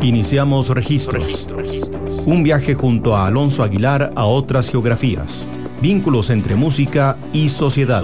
[0.00, 1.48] Iniciamos registros.
[2.24, 5.44] Un viaje junto a Alonso Aguilar a otras geografías.
[5.82, 8.02] Vínculos entre música y sociedad.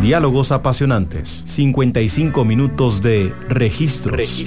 [0.00, 1.44] Diálogos apasionantes.
[1.46, 4.44] 55 minutos de registros.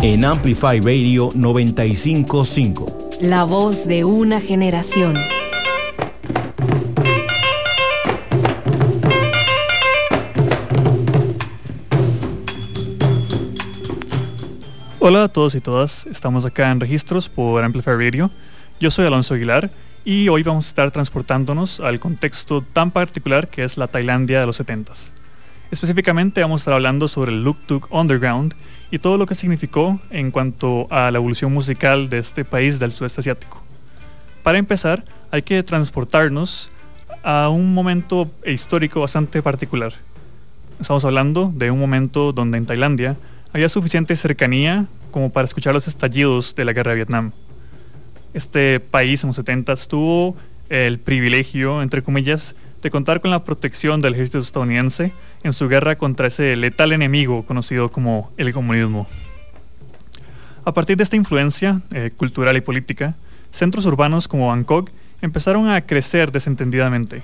[0.00, 3.10] En Amplify Radio 955.
[3.20, 5.16] La voz de una generación.
[15.02, 18.30] Hola a todos y todas, estamos acá en Registros por Amplify Radio.
[18.80, 19.70] Yo soy Alonso Aguilar
[20.04, 24.46] y hoy vamos a estar transportándonos al contexto tan particular que es la Tailandia de
[24.46, 25.08] los 70s.
[25.70, 28.52] Específicamente vamos a estar hablando sobre el Luk Tuk Underground
[28.90, 32.92] y todo lo que significó en cuanto a la evolución musical de este país del
[32.92, 33.62] sudeste asiático.
[34.42, 36.68] Para empezar, hay que transportarnos
[37.22, 39.94] a un momento histórico bastante particular.
[40.78, 43.16] Estamos hablando de un momento donde en Tailandia
[43.52, 47.32] había suficiente cercanía como para escuchar los estallidos de la guerra de Vietnam.
[48.32, 50.36] Este país en los 70 tuvo
[50.68, 55.96] el privilegio, entre comillas, de contar con la protección del ejército estadounidense en su guerra
[55.96, 59.06] contra ese letal enemigo conocido como el comunismo.
[60.64, 63.16] A partir de esta influencia eh, cultural y política,
[63.50, 67.22] centros urbanos como Bangkok empezaron a crecer desentendidamente.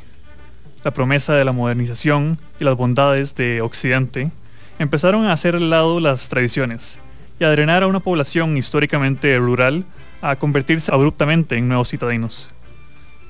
[0.83, 4.31] La promesa de la modernización y las bondades de Occidente
[4.79, 6.99] empezaron a hacer al lado las tradiciones
[7.39, 9.85] y a drenar a una población históricamente rural
[10.23, 12.49] a convertirse abruptamente en nuevos citadinos.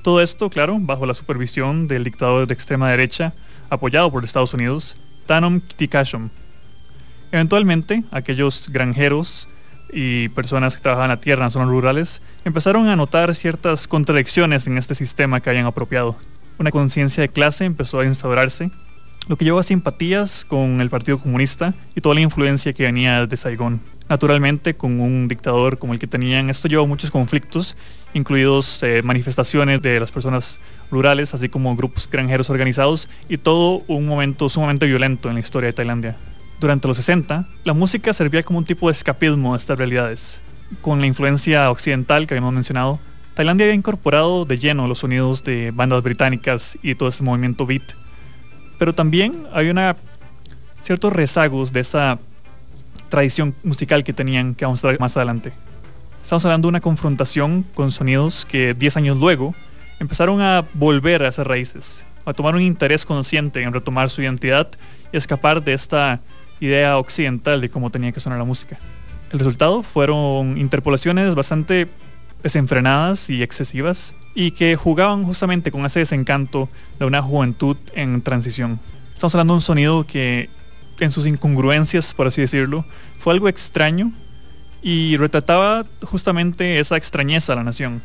[0.01, 3.33] Todo esto, claro, bajo la supervisión del dictador de extrema derecha,
[3.69, 4.95] apoyado por Estados Unidos,
[5.25, 6.29] Tanom Tikashom.
[7.31, 9.49] Eventualmente, aquellos granjeros
[9.91, 14.77] y personas que trabajaban la tierra en zonas rurales empezaron a notar ciertas contradicciones en
[14.77, 16.15] este sistema que habían apropiado.
[16.57, 18.71] Una conciencia de clase empezó a instaurarse
[19.27, 23.25] lo que llevó a simpatías con el Partido Comunista y toda la influencia que venía
[23.25, 23.81] de Saigón.
[24.09, 27.75] Naturalmente, con un dictador como el que tenían, esto llevó a muchos conflictos,
[28.13, 34.07] incluidos eh, manifestaciones de las personas rurales, así como grupos granjeros organizados, y todo un
[34.07, 36.15] momento sumamente violento en la historia de Tailandia.
[36.61, 40.39] Durante los 60, la música servía como un tipo de escapismo a estas realidades.
[40.81, 42.99] Con la influencia occidental que habíamos mencionado,
[43.33, 47.93] Tailandia había incorporado de lleno los sonidos de bandas británicas y todo ese movimiento beat
[48.77, 49.95] pero también hay una
[50.81, 52.19] ciertos rezagos de esa
[53.09, 55.53] tradición musical que tenían que vamos a ver más adelante.
[56.21, 59.55] Estamos hablando de una confrontación con sonidos que 10 años luego
[59.99, 64.69] empezaron a volver a esas raíces, a tomar un interés consciente en retomar su identidad
[65.11, 66.19] y escapar de esta
[66.59, 68.77] idea occidental de cómo tenía que sonar la música.
[69.31, 71.87] El resultado fueron interpolaciones bastante
[72.43, 78.79] desenfrenadas y excesivas y que jugaban justamente con ese desencanto de una juventud en transición.
[79.11, 80.51] Estamos hablando de un sonido que
[80.99, 82.85] en sus incongruencias, por así decirlo,
[83.17, 84.11] fue algo extraño
[84.83, 88.03] y retrataba justamente esa extrañeza a la nación.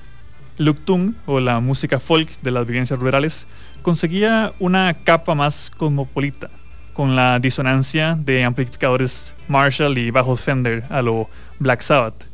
[0.57, 3.47] Luktung, o la música folk de las vivencias rurales,
[3.83, 6.49] conseguía una capa más cosmopolita,
[6.95, 11.29] con la disonancia de amplificadores Marshall y bajos Fender a lo
[11.59, 12.25] Black Sabbath.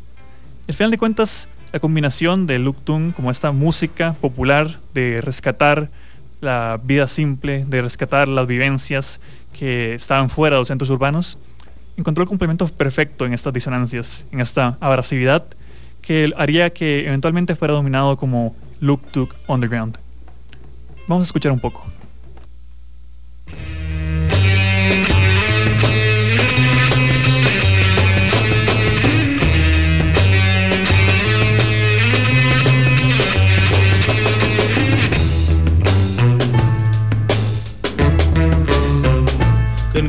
[0.68, 5.90] Al final de cuentas, la combinación de Luktung como esta música popular de rescatar
[6.40, 9.20] la vida simple, de rescatar las vivencias
[9.52, 11.38] que estaban fuera de los centros urbanos,
[11.96, 15.44] encontró el complemento perfecto en estas disonancias, en esta abrasividad
[16.00, 19.98] que haría que eventualmente fuera dominado como Luktuk Underground.
[21.06, 21.84] Vamos a escuchar un poco.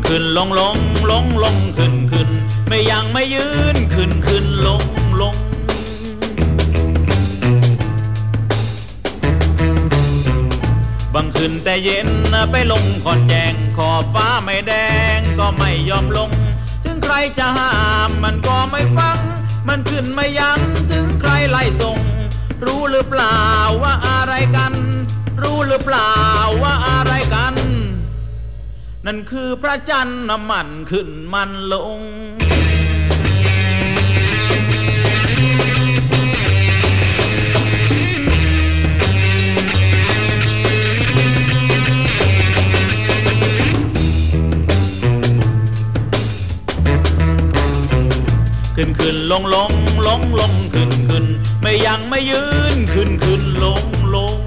[0.07, 0.77] ขึ้นลงลง
[1.11, 2.29] ลงลงขึ้นขึ้น
[2.67, 4.83] ไม่ยังไม่ยืนขึ้นขึ้นลง
[5.21, 5.35] ลง
[11.13, 12.09] บังขึ้นแต่เย็น
[12.51, 14.73] ไปลงขอนแจงขอบฟ้าไม่แด
[15.17, 16.29] งก็ไม่ยอมลง
[16.83, 17.71] ถึงใครจะห้า
[18.07, 19.17] มมันก็ไม่ฟัง
[19.67, 20.61] มันขึ้นไม่ยัน
[20.91, 21.99] ถึงใครไล่ส่ง
[22.65, 23.39] รู้หรือเปล่า
[23.83, 24.73] ว่าอะไรกัน
[25.41, 26.11] รู้หรือเปล่า
[26.63, 27.53] ว่าอะไรกัน
[29.05, 32.01] นั่นคือพระจันทร์น้ำมันขึ้นมันลง
[48.75, 49.71] ขึ้นขึ้นลงลง
[50.07, 51.25] ลงลงขึ้นขึ้น
[51.61, 52.43] ไม่ยังไม่ยื
[52.75, 53.83] นขึ้นขึ้นลง
[54.15, 54.38] ลง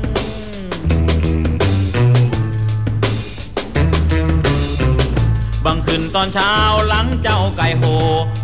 [5.62, 6.52] บบังขึ้นตอนเช้า
[6.88, 7.84] หลังเจ้าไก่โห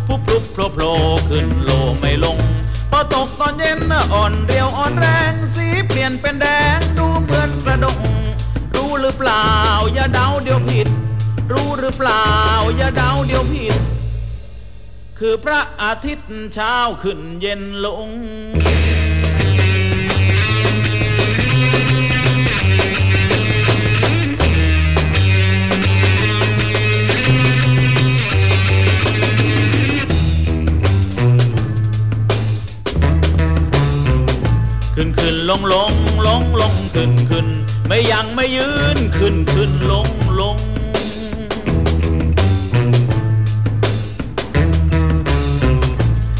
[0.07, 0.93] พุบพลุบโผล่โผล่
[1.29, 2.37] ขึ้นโลไม่ลง
[2.91, 3.79] พอตกตอนเย็น
[4.13, 7.99] อ่อนเรียวอ่อนแรงสีเปลี่ยนเป็นแดงดูเหมือนกระดง
[8.75, 9.45] รู้หรือเปล่า
[9.93, 10.87] อย่าเดาเดี๋ยวผิด
[11.51, 12.25] รู้หรือเปล่า
[12.77, 13.81] อย่าเดาเดี๋ยวผิด
[15.19, 18.09] คือพระอาทิตย์เช้าขึ้นเย็นลง
[35.49, 35.93] ลงลง
[36.27, 37.47] ลงลงขึ้นขึ้น
[37.87, 40.07] ไม่ยังไม่ยืนขึ้นขึ้นลง
[40.39, 40.57] ลง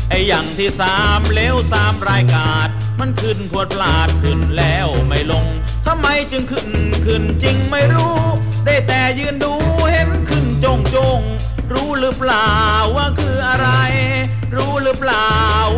[0.10, 2.70] ไอ้อย่างที่สามเลี้ยวสามรายกาด
[3.00, 5.46] มันขึ้นพวดพลาดขึ้นแล้วไม่ลง
[5.88, 6.70] ทำไมจึงขึ้น
[7.06, 8.18] ขึ้นจริงไม่รู้
[8.66, 9.54] ได้แต่ยืนดู
[9.92, 11.20] เห็นขึ้นจงจง
[11.74, 12.50] รู้หรือเปล่า
[12.96, 13.70] ว่าคืออะไร
[14.56, 15.30] รู้หรือเปล่า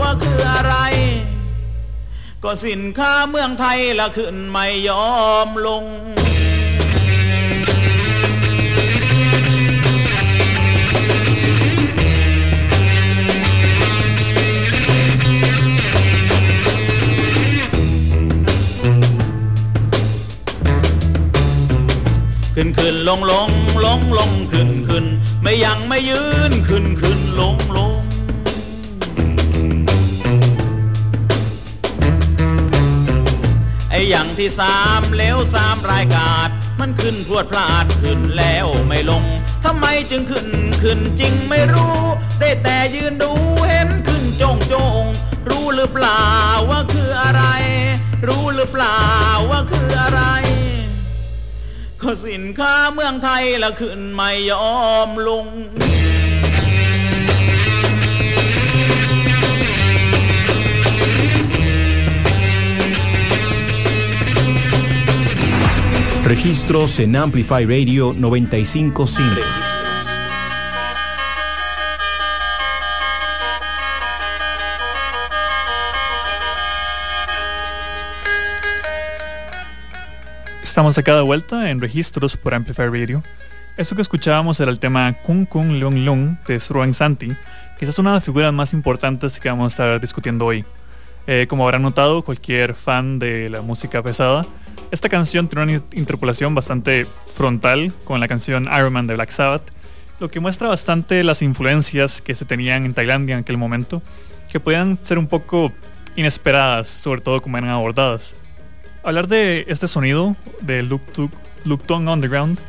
[0.01, 0.75] ว่าคืออะไร
[2.43, 5.07] ก็สินค้าเมืองไทยละขึ้นไม่ยอ
[5.47, 5.85] มลง
[22.55, 23.49] ขึ้นขึ้นลงลง
[23.85, 25.05] ลงลงขึ้นขึ้น
[25.41, 27.55] ไม่ยังไม่ยืนขึ้นขึ้นลง
[34.13, 36.49] อย่างที่สามเลี้ยวสามรายกาด
[36.79, 39.23] มันขึ้นพวดพลาดขึ้นแล้วไม่ลง
[39.65, 40.47] ทำไมจึงขึ้น
[40.83, 41.97] ขึ้นจริงไม่รู้
[42.39, 43.31] ได้แต่ยืนดู
[43.67, 45.01] เห็นขึ้นจงจง
[45.49, 46.25] รู้หรือเปล่า
[46.69, 47.43] ว่าคืออะไร
[48.27, 48.99] รู้หรือเปล่า
[49.51, 50.21] ว่าคืออะไร
[52.01, 54.69] ก็สินค้าเมืองไทยละขึ้นไม่ยอ
[55.07, 55.45] มลง
[66.31, 69.41] Registros en Amplify Radio 955.
[80.63, 83.21] Estamos acá de vuelta en registros por Amplify Radio.
[83.75, 87.35] Eso que escuchábamos era el tema Kung Kung Leung Leung de Sruan Santi,
[87.77, 90.63] que es una de las figuras más importantes que vamos a estar discutiendo hoy.
[91.27, 94.47] Eh, como habrán notado, cualquier fan de la música pesada,
[94.89, 97.05] esta canción tiene una interpolación bastante
[97.35, 99.63] frontal con la canción Iron Man de Black Sabbath,
[100.19, 104.01] lo que muestra bastante las influencias que se tenían en Tailandia en aquel momento,
[104.51, 105.71] que podían ser un poco
[106.15, 108.35] inesperadas, sobre todo como eran abordadas.
[109.03, 111.01] Hablar de este sonido de Luk
[111.85, 112.59] Tung Underground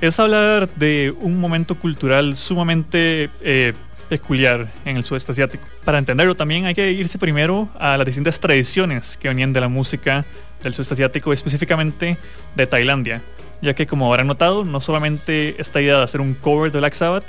[0.00, 3.72] es hablar de un momento cultural sumamente eh,
[4.08, 5.66] peculiar en el sudeste asiático.
[5.84, 9.68] Para entenderlo también hay que irse primero a las distintas tradiciones que venían de la
[9.68, 10.24] música
[10.62, 12.16] del sudeste asiático, específicamente
[12.54, 13.22] de Tailandia,
[13.62, 16.94] ya que como habrán notado, no solamente esta idea de hacer un cover de Black
[16.94, 17.24] Sabbath,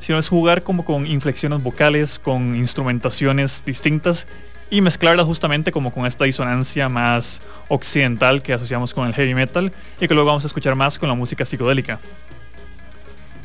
[0.00, 4.26] sino es jugar como con inflexiones vocales, con instrumentaciones distintas
[4.68, 9.72] y mezclarlas justamente como con esta disonancia más occidental que asociamos con el heavy metal
[10.00, 12.00] y que luego vamos a escuchar más con la música psicodélica.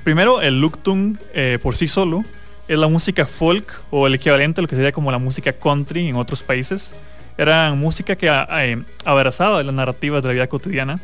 [0.04, 2.24] Primero, el Luktung eh, por sí solo
[2.70, 6.08] es la música folk o el equivalente a lo que sería como la música country
[6.08, 6.94] en otros países.
[7.38, 11.00] Era música que eh, abrazaba las narrativas de la vida cotidiana,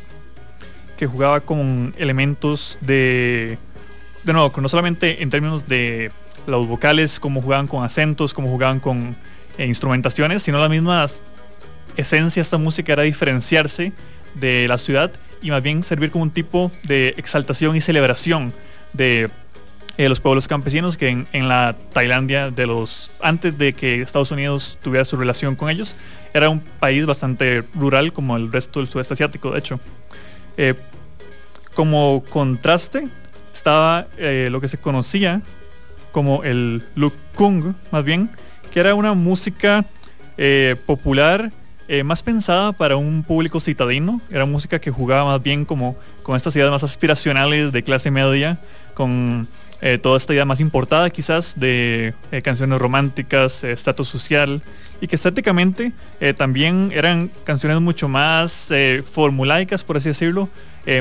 [0.96, 3.58] que jugaba con elementos de,
[4.24, 6.10] de nuevo, no solamente en términos de
[6.46, 9.16] los vocales, como jugaban con acentos, como jugaban con
[9.56, 11.06] e instrumentaciones, sino la misma
[11.96, 13.92] esencia de esta música era diferenciarse
[14.34, 15.12] de la ciudad
[15.42, 18.52] y más bien servir como un tipo de exaltación y celebración
[18.92, 19.30] de
[19.96, 24.76] eh, los pueblos campesinos que en, la Tailandia de los antes de que Estados Unidos
[24.82, 25.94] tuviera su relación con ellos
[26.32, 29.78] era un país bastante rural como el resto del sudeste asiático de hecho
[30.56, 30.74] eh,
[31.74, 33.06] como contraste
[33.52, 35.42] estaba eh, lo que se conocía
[36.10, 38.30] como el Lukung más bien
[38.72, 39.84] que era una música
[40.86, 41.52] popular
[42.04, 44.20] más pensada para un público citadino.
[44.28, 48.58] Era música que jugaba más bien como con estas ideas más aspiracionales de clase media,
[48.94, 49.46] con
[49.86, 54.62] eh, toda esta idea más importada quizás de eh, canciones románticas, eh, estatus social,
[54.98, 55.92] y que estéticamente
[56.38, 58.72] también eran canciones mucho más
[59.12, 60.48] formulaicas, por así decirlo,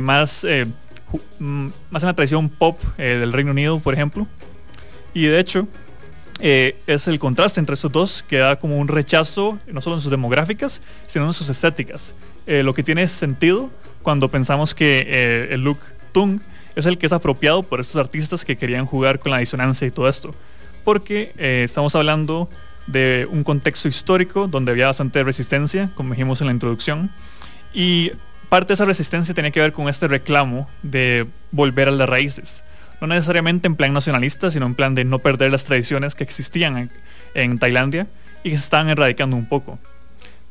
[0.02, 0.46] más,
[1.40, 4.28] mm, más en la tradición pop del Reino Unido, por ejemplo.
[5.14, 5.70] Y de hecho,
[6.42, 10.12] es el contraste entre estos dos que da como un rechazo, no solo en sus
[10.12, 12.14] demográficas, sino en sus estéticas.
[12.46, 13.70] Lo que tiene sentido
[14.02, 15.80] cuando pensamos que el look
[16.12, 16.42] Tung
[16.76, 19.92] es el que es apropiado por estos artistas que querían jugar con la disonancia y
[19.92, 20.34] todo esto.
[20.84, 22.50] Porque eh, estamos hablando
[22.88, 27.12] de un contexto histórico donde había bastante resistencia, como dijimos en la introducción,
[27.74, 28.12] y
[28.50, 32.64] parte de esa resistencia tenía que ver con este reclamo de volver a las raíces.
[33.02, 36.90] No necesariamente en plan nacionalista, sino en plan de no perder las tradiciones que existían
[37.34, 38.08] en, Tailandia
[38.44, 39.80] y que se estaban erradicando un poco.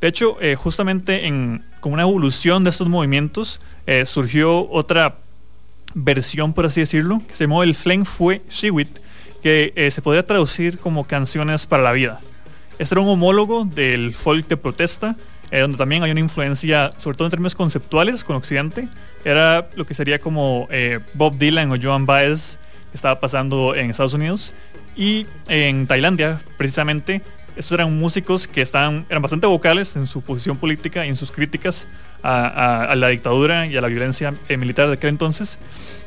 [0.01, 5.17] De hecho, eh, justamente en, con una evolución de estos movimientos eh, surgió otra
[5.95, 8.89] versión, por así decirlo, que se llamó el Fleng Fue Shiwit,
[9.43, 12.21] que eh, se podría traducir como canciones para la vida.
[12.79, 15.17] Este era un homólogo del folk de protesta,
[15.51, 18.89] donde también hay una influencia, sobre todo en términos conceptuales, con Occidente.
[19.23, 20.67] Era lo que sería como
[21.13, 22.59] Bob Dylan o Joan Baez,
[22.91, 24.55] que estaba pasando en Estados Unidos.
[24.97, 27.21] Y en Tailandia, precisamente,
[27.57, 31.33] estos eran músicos que estaban, eran bastante vocales en su posición política y en sus
[31.33, 31.87] críticas
[32.23, 35.59] a, la dictadura y a la violencia eh, militar de aquel entonces,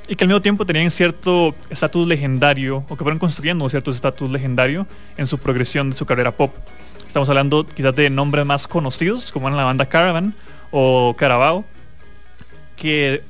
[0.08, 4.32] y que al mismo tiempo tenían cierto estatus legendario, o que fueron construyendo cierto estatus
[4.32, 6.54] legendario en su progresión de su carrera pop.
[7.08, 10.34] Estamos hablando quizás de nombres más conocidos, como en la banda Caravan
[10.72, 11.66] o Carabao,
[12.76, 13.22] que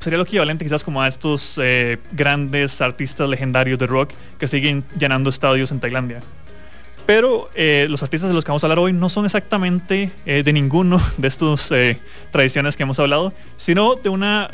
[0.00, 4.84] sería lo equivalente quizás como a estos eh, grandes artistas legendarios de rock que siguen
[4.98, 6.22] llenando estadios en Tailandia.
[7.06, 10.42] Pero eh, los artistas de los que vamos a hablar hoy no son exactamente eh,
[10.42, 11.98] de ninguno de estas eh,
[12.32, 14.50] tradiciones que hemos hablado, sino de una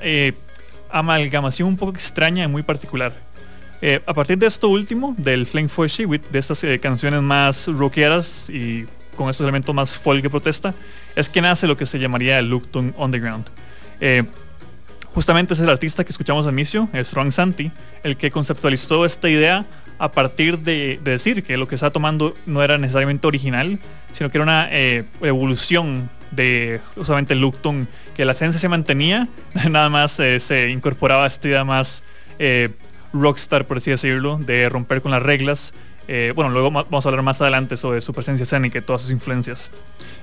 [0.90, 3.14] amalgamación un poco extraña y muy particular.
[4.06, 8.86] a partir de esto último, del Flame for Shiwit, de estas canciones más rockeras y
[9.16, 10.74] con estos elementos más folk de protesta,
[11.16, 13.46] es que nace lo que se llamaría el Luktung Underground.
[15.14, 19.30] justamente es el artista que escuchamos al inicio, es Ron Santi, el que conceptualizó esta
[19.30, 19.64] idea
[19.98, 23.78] a partir de, decir que lo que estaba tomando no era necesariamente original,
[24.10, 29.28] sino que era una eh, evolución de justamente Lupton, que la esencia se mantenía,
[29.70, 32.02] nada más eh, se incorporaba esta idea más
[32.38, 32.70] eh,
[33.12, 35.72] rockstar, por así decirlo, de romper con las reglas.
[36.34, 39.70] bueno, luego vamos a hablar más adelante sobre su presencia escénica y todas sus influencias.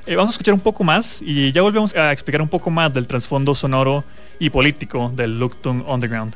[0.07, 3.07] vamos a escuchar un poco más y ya volvemos a explicar un poco más del
[3.07, 4.03] trasfondo sonoro
[4.39, 6.35] y político del Luktung Underground.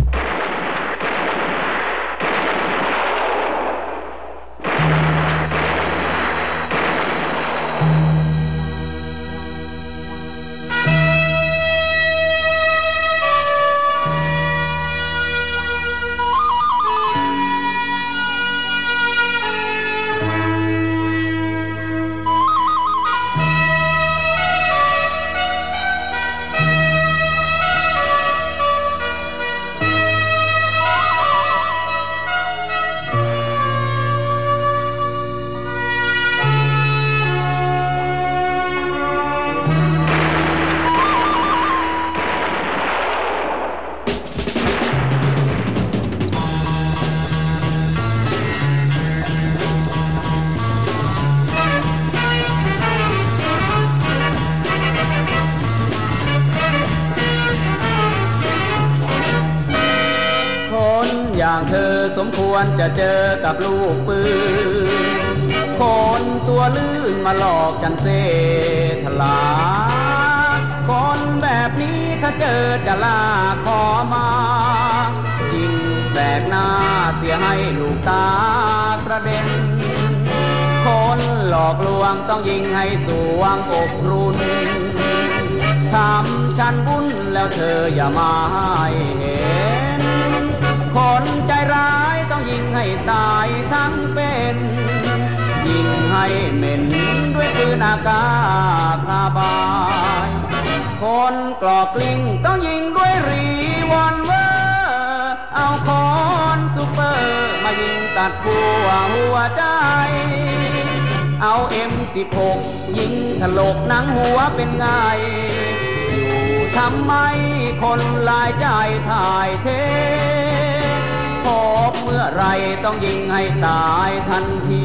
[122.21, 122.43] อไร
[122.83, 124.83] ต้องยิงให้ตายทันที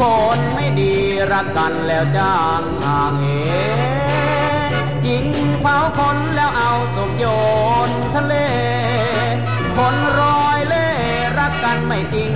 [0.00, 0.02] ค
[0.36, 0.94] นไม่ดี
[1.32, 5.26] รักกันแล้วจ้างห่างเหยิง
[5.62, 7.24] เผาคนแล้วเอาศพโย
[7.88, 8.34] นทะเล
[9.76, 10.88] คนรอยเล่
[11.38, 12.32] รักกันไม่จริง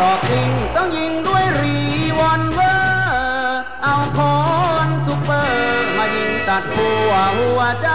[0.00, 1.78] รอกยิงต้องยิงด้วยรี
[2.18, 4.38] วอนเวอร์เอาคอ
[4.86, 7.90] นซูเปอร์มายิงตัดหัวหัวใจ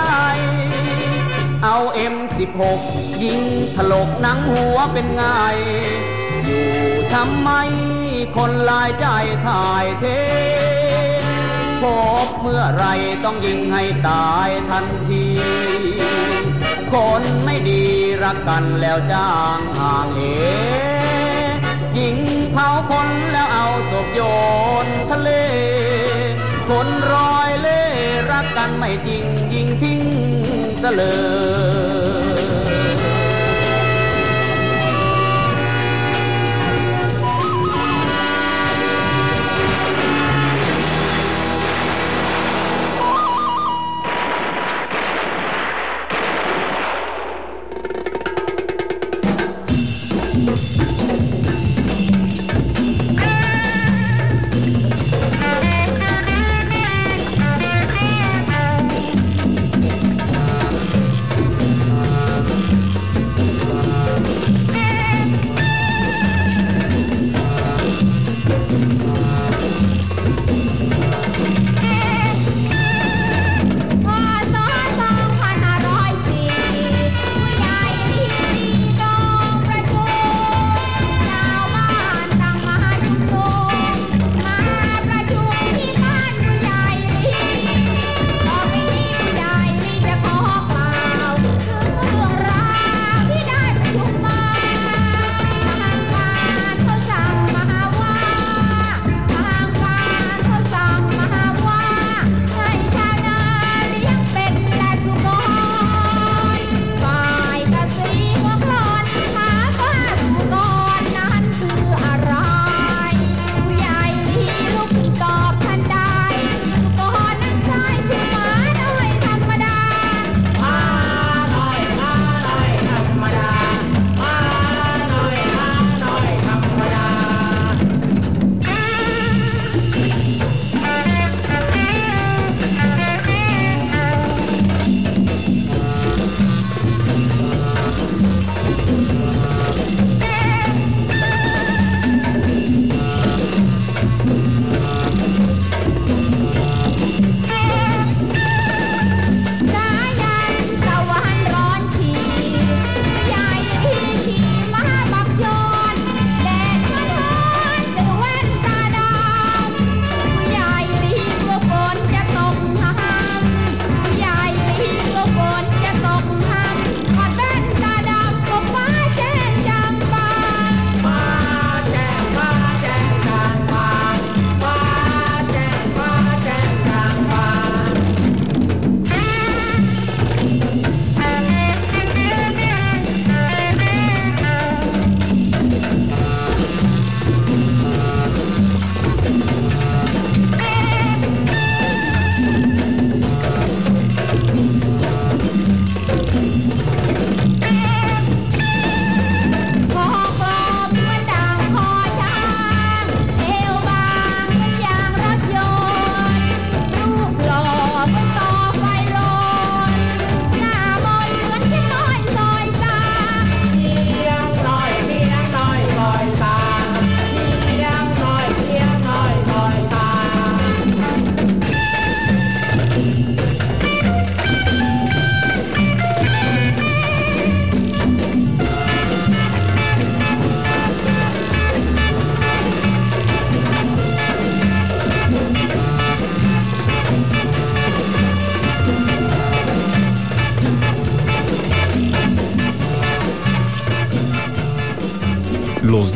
[1.63, 2.79] เอาเอ็มสิบหก
[3.23, 3.41] ยิง
[3.75, 5.23] ถลกหนังหัวเป็นไง
[6.45, 6.67] อยู่
[7.13, 7.49] ทำไม
[8.35, 9.07] คนลายใจ
[9.45, 10.05] ถ่ายเท
[11.81, 11.83] พ
[12.25, 12.85] บเมื่อไร
[13.23, 15.25] ต้องยิงให้ตายทันที
[16.93, 17.83] คนไม่ดี
[18.23, 20.23] รักกันแล้วจ้างห่างเอ
[20.93, 20.94] ง
[21.95, 22.17] หยิง
[22.53, 24.21] เผาคนแล้วเอาศพโย
[24.85, 25.29] นทะเล
[26.69, 27.81] คนรอยเล่
[28.31, 30.01] รักกันไม่จริงยิงทิ้ง
[30.81, 31.03] ซะเล
[32.23, 32.24] ย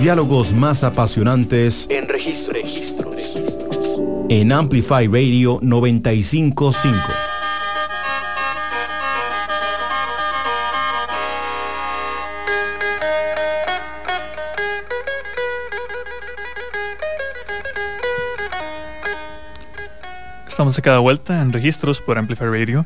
[0.09, 2.53] diálogos más apasionantes En registro.
[2.53, 3.15] registros.
[4.27, 6.97] en Amplify Radio 955.
[20.47, 22.83] Estamos acá de vuelta en registros por Amplify Radio.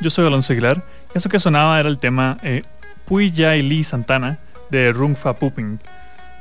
[0.00, 0.82] Yo soy Alonso Aguilar.
[1.12, 2.62] Eso que sonaba era el tema eh,
[3.04, 4.38] Pui Jai Lee Santana
[4.70, 5.78] de Rung Fa Puping.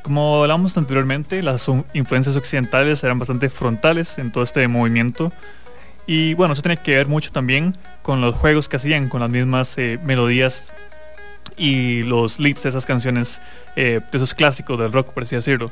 [0.03, 5.31] Como hablamos anteriormente, las influencias occidentales eran bastante frontales en todo este movimiento.
[6.07, 9.29] Y bueno, eso tiene que ver mucho también con los juegos que hacían, con las
[9.29, 10.73] mismas eh, melodías
[11.55, 13.41] y los leads de esas canciones,
[13.75, 15.71] eh, de esos clásicos del rock, por así decirlo.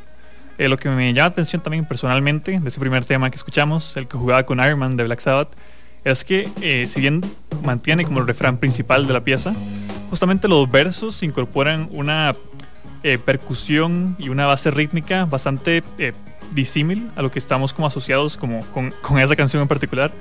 [0.59, 3.97] Eh, lo que me llama la atención también personalmente de ese primer tema que escuchamos,
[3.97, 5.49] el que jugaba con Iron Man de Black Sabbath,
[6.03, 7.21] es que si bien
[7.63, 9.53] mantiene como el refrán principal de la pieza,
[10.09, 12.33] justamente los versos incorporan una
[13.03, 16.13] eh, percusión y una base rítmica bastante eh,
[16.53, 20.11] disímil a lo que estamos como asociados como con, esa canción en particular.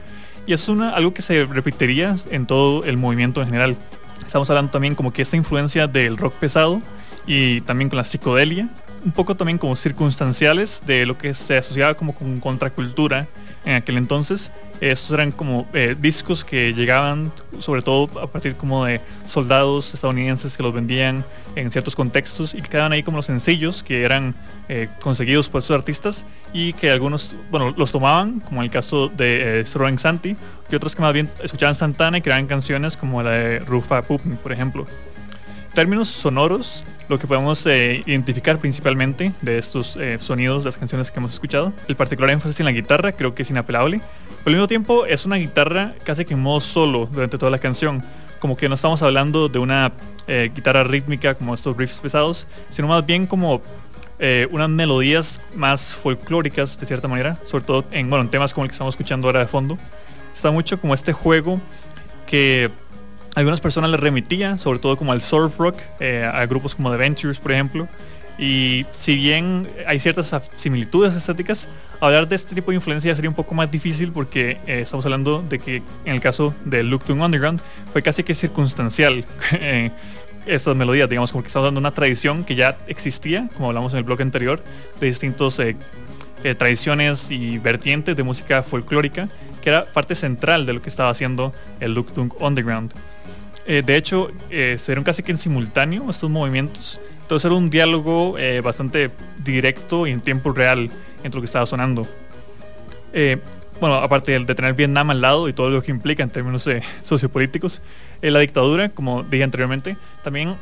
[0.47, 3.77] Y es una, algo que se repetiría en todo el movimiento en general.
[4.25, 6.81] Estamos hablando también como que esta influencia del rock pesado
[7.27, 8.69] y también con la psicodelia,
[9.05, 13.29] un poco también como circunstanciales de lo que se asociaba como con contracultura
[13.69, 14.51] en aquel entonces.
[14.81, 20.57] Estos eran como eh, discos que llegaban sobre todo a partir como de soldados estadounidenses
[20.57, 24.35] que los vendían en ciertos contextos y que quedaban ahí como los sencillos que eran
[24.69, 29.61] eh, conseguidos por estos artistas y que algunos, bueno, los tomaban, como el caso de
[29.61, 30.37] eh, Santi,
[30.71, 34.37] y otros que más bien escuchaban Santana y creaban canciones como la de Rufa Pupin,
[34.37, 34.87] por ejemplo.
[35.79, 41.13] Términos sonoros, lo que podemos eh, identificar principalmente de estos eh, sonidos de las canciones
[41.13, 41.73] que hemos escuchado.
[41.87, 44.01] El particular énfasis en la guitarra creo que es inapelable.
[44.29, 47.61] Pero al mismo tiempo es una guitarra casi que en modo solo durante toda la
[47.61, 48.03] canción.
[48.41, 49.93] Como que no estamos hablando de una
[50.27, 53.63] eh, guitarra rítmica como estos riffs pesados, sino más bien como
[54.51, 58.71] unas melodías más folclóricas de cierta manera, sobre todo en, bueno, en temas como el
[58.71, 59.79] que estamos escuchando ahora de fondo.
[60.35, 61.61] Está mucho como este juego
[62.27, 62.69] que
[63.39, 66.97] algunas personas le remitían, sobre todo como al surf rock, eh, a grupos como The
[66.97, 67.89] Ventures, por ejemplo.
[68.37, 71.69] Y si bien hay ciertas similitudes estéticas,
[72.01, 75.45] hablar de este tipo de influencia sería un poco más difícil porque eh, estamos hablando
[75.49, 77.61] de que en el caso de Look to Underground
[77.93, 79.93] fue casi que circunstancial eh,
[80.47, 83.99] estas melodías, digamos, como que estamos dando una tradición que ya existía, como hablamos en
[83.99, 84.65] el blog anterior,
[84.99, 85.61] de distintos
[86.57, 89.29] tradiciones y vertientes de música folclórica,
[89.63, 92.93] que era parte central de lo que estaba haciendo el Look to Underground.
[93.71, 96.99] Eh, de hecho, eh, se dieron casi que en simultáneo estos movimientos.
[97.21, 99.11] Entonces era un diálogo eh, bastante
[99.45, 100.91] directo y en tiempo real
[101.23, 102.09] entre lo que estaba sonando.
[103.79, 106.67] bueno, aparte de, tener Vietnam al lado y todo lo que implica en términos
[107.03, 107.83] sociopolíticos,
[108.23, 110.57] la dictadura, como dije anteriormente, también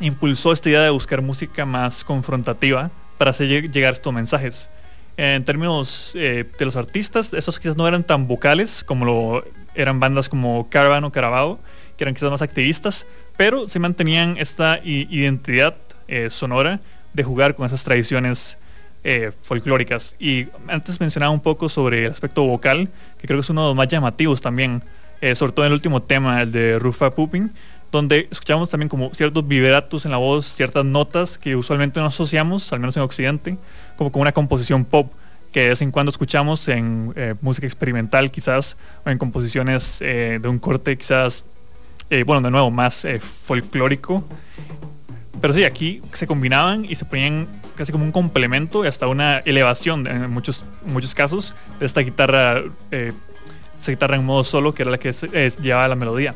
[0.00, 4.68] impulsó esta idea de buscar música más confrontativa para hacer llegar estos mensajes.
[5.16, 10.28] En términos de los artistas, esos quizás no eran tan vocales como lo eran bandas
[10.28, 11.60] como Caravan o Carabao,
[12.02, 15.76] que eran quizás más activistas, pero se mantenían esta identidad
[16.08, 16.80] eh, sonora
[17.12, 18.58] de jugar con esas tradiciones
[19.04, 20.16] eh, folclóricas.
[20.18, 23.68] Y antes mencionaba un poco sobre el aspecto vocal, que creo que es uno de
[23.68, 24.82] los más llamativos también,
[25.20, 27.50] eh, sobre todo en el último tema, el de Rufa Pooping,
[27.92, 32.72] donde escuchamos también como ciertos vibratos en la voz, ciertas notas que usualmente no asociamos,
[32.72, 33.58] al menos en Occidente,
[33.96, 35.12] como con una composición pop
[35.52, 40.58] que de vez en cuando escuchamos en música experimental quizás, o en composiciones de un
[40.58, 41.44] corte quizás
[42.12, 44.22] eh, bueno, de nuevo, más eh, folclórico.
[45.40, 49.38] Pero sí, aquí se combinaban y se ponían casi como un complemento y hasta una
[49.38, 53.14] elevación en muchos, muchos casos de esta guitarra, eh,
[53.78, 55.10] esta guitarra en modo solo, que era la que
[55.62, 56.34] llevaba la melodía.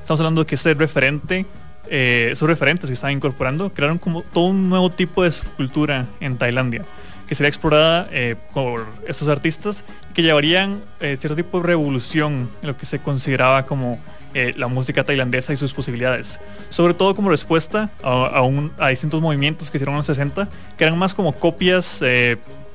[0.00, 1.46] Estamos hablando de que ese referente,
[1.90, 6.84] esos referentes que estaban incorporando, crearon como todo un nuevo tipo de escultura en Tailandia
[7.26, 12.66] que sería explorada eh, por estos artistas que llevarían eh, cierto tipo de revolución en
[12.68, 13.98] lo que se consideraba como
[14.34, 16.40] eh, la música tailandesa y sus posibilidades.
[16.68, 18.42] Sobre todo como respuesta a,
[18.78, 22.02] a, distintos movimientos que hicieron en los 60, que eran más como copias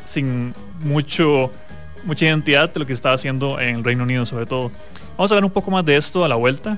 [0.06, 1.52] sin mucho,
[2.06, 4.72] mucha identidad de lo que estaba haciendo en el Reino Unido sobre todo.
[5.17, 6.78] Vamos a ver un poco más de esto a la vuelta.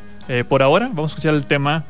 [0.49, 1.85] por ahora vamos a escuchar el tema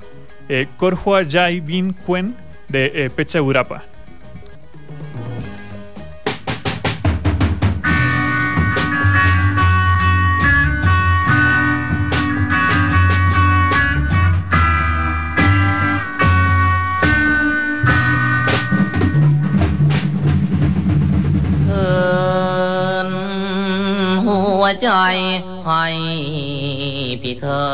[0.77, 2.35] Korhua Jai Bin Kuen
[2.67, 3.90] de Pecha Urapa.
[24.81, 24.89] ใจ
[25.65, 25.85] ให้
[27.21, 27.65] พี่เถิ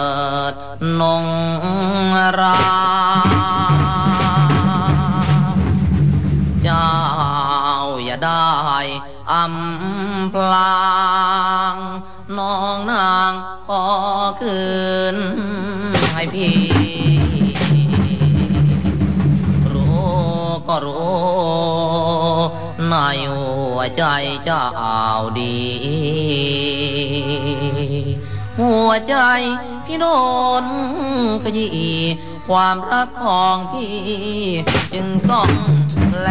[0.52, 0.54] ด
[1.00, 1.26] นง
[2.40, 2.60] รา
[6.64, 6.90] เจ้า
[8.06, 8.48] อย่าได้
[9.32, 10.78] อำพลา
[11.74, 11.76] ง
[12.38, 13.32] น้องนาง
[13.68, 13.84] ขอ
[14.42, 14.62] คื
[15.16, 15.18] น
[16.14, 16.58] ให้พี่
[19.74, 20.08] รู้
[20.68, 21.98] ก็รู้
[22.90, 22.96] ใน
[23.34, 23.47] หั
[23.78, 24.04] วใจ
[24.46, 24.63] เจ้า
[25.40, 25.58] ดี
[28.60, 29.16] หัวใจ
[29.86, 30.06] พี่โด
[30.63, 30.66] น
[31.44, 31.96] ขยี้
[32.48, 33.98] ความรักของพี่
[34.94, 35.50] จึงต้อง
[36.22, 36.30] แล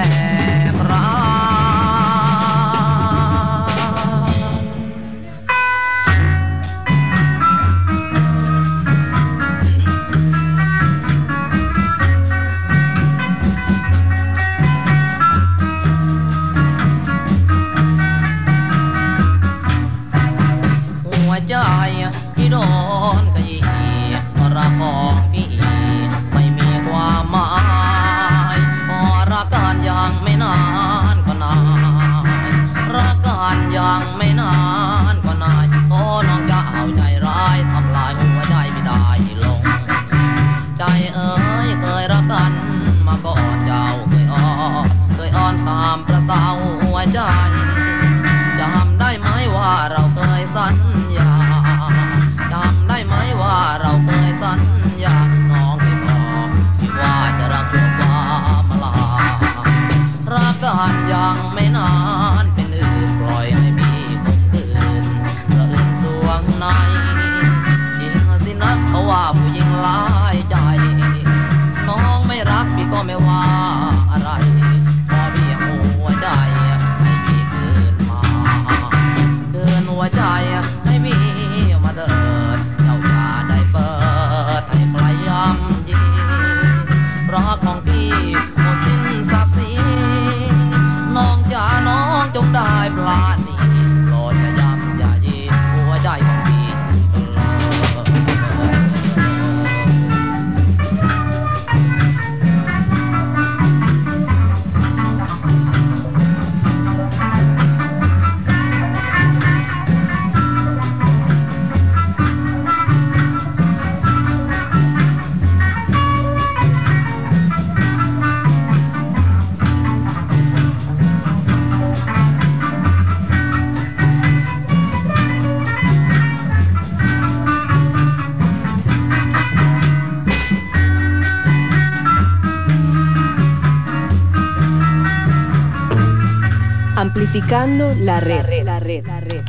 [137.48, 138.38] Amplificando la red.
[138.38, 139.44] La red, la red, la red.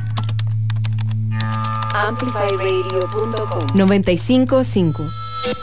[3.73, 5.03] 955.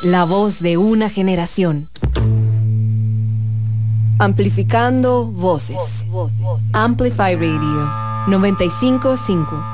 [0.03, 1.88] La voz de una generación.
[4.18, 6.07] Amplificando voces.
[6.73, 7.88] Amplify Radio
[8.27, 9.64] 955.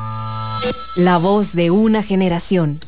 [0.97, 2.79] La voz de una generación.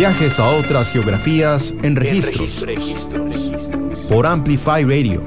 [0.00, 2.64] Viajes a otras geografías en registros.
[4.08, 5.22] Por Amplify Radio.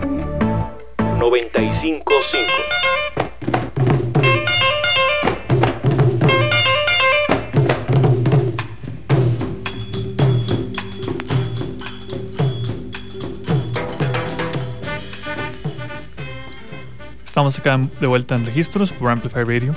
[1.19, 2.51] 955.
[17.23, 19.75] Estamos acá de vuelta en registros por Amplify Radio.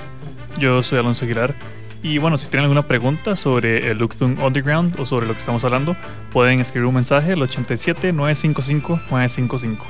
[0.58, 1.75] Yo soy Alonso Aguilar.
[2.02, 5.64] Y bueno, si tienen alguna pregunta sobre el Looktoon Underground o sobre lo que estamos
[5.64, 5.96] hablando,
[6.30, 9.86] pueden escribir un mensaje al 87 955 955.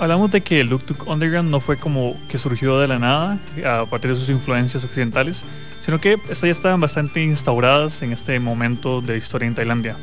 [0.00, 3.86] Hablamos de que el Looktoon Underground no fue como que surgió de la nada a
[3.86, 5.44] partir de sus influencias occidentales,
[5.80, 9.96] sino que estas ya estaban bastante instauradas en este momento de historia en Tailandia.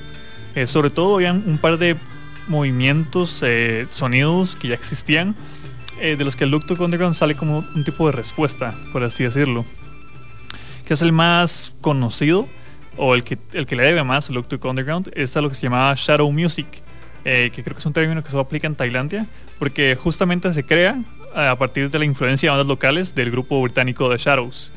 [0.55, 1.97] Eh, sobre todo habían un par de
[2.47, 5.35] movimientos, eh, sonidos que ya existían,
[6.01, 9.23] eh, de los que el Look Underground sale como un tipo de respuesta, por así
[9.23, 9.65] decirlo.
[10.85, 12.47] Que es el más conocido,
[12.97, 15.63] o el que, el que le debe más Look Underground, es a lo que se
[15.63, 16.67] llamaba Shadow Music,
[17.23, 19.25] eh, que creo que es un término que solo aplica en Tailandia,
[19.59, 20.97] porque justamente se crea
[21.33, 24.71] a partir de la influencia de bandas locales del grupo británico The Shadows.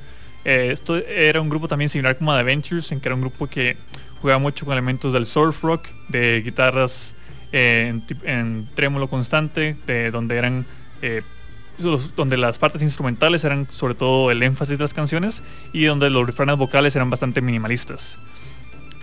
[0.44, 3.46] Eh, esto era un grupo también similar como The Adventures, en que era un grupo
[3.46, 3.76] que
[4.20, 7.14] jugaba mucho con elementos del surf rock, de guitarras
[7.52, 8.68] en, en
[9.08, 10.66] constante, de donde eran
[11.02, 11.22] eh,
[11.78, 16.26] donde las partes instrumentales eran sobre todo el énfasis de las canciones y donde los
[16.26, 18.18] refranes vocales eran bastante minimalistas.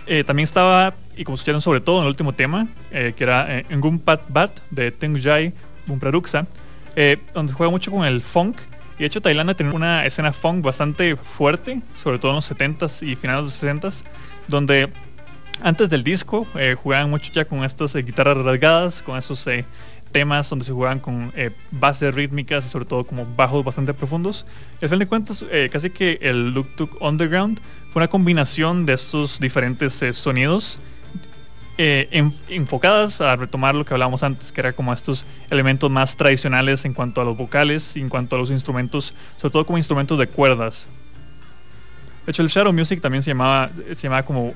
[0.06, 3.58] Eh, también estaba, y como escucharon sobre todo en el último tema, eh, que era
[3.58, 3.66] eh,
[4.04, 5.52] Pat Bat de Tengjai
[5.86, 6.46] Bumpraruksa,
[6.94, 8.56] eh, donde juega mucho con el funk.
[8.98, 13.06] Y de hecho Tailandia tiene una escena funk bastante fuerte, sobre todo en los 70s
[13.06, 14.04] y finales de los 60s,
[14.48, 14.90] donde
[15.60, 16.46] antes del disco
[16.82, 19.46] jugaban mucho ya con estas guitarras rasgadas, con esos
[20.12, 24.46] temas donde se jugaban con eh, bases rítmicas y sobre todo como bajos bastante profundos.
[24.80, 27.60] Al fin de cuentas, eh, casi que el Look Tuk Underground
[27.92, 30.78] fue una combinación de estos diferentes eh, sonidos
[31.78, 36.86] en- enfocadas a retomar lo que hablábamos antes, que era como estos elementos más tradicionales
[36.86, 40.18] en cuanto a los vocales y en cuanto a los instrumentos, sobre todo como instrumentos
[40.18, 40.86] de cuerdas.
[42.24, 44.54] De hecho, el Shadow Music también se llamaba, se llamaba como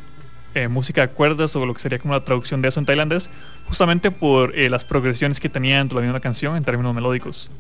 [0.54, 3.30] eh, música de cuerdas o lo que sería como la traducción de eso en tailandés,
[3.66, 7.50] justamente por eh, las progresiones que tenía dentro de la misma canción en términos melódicos.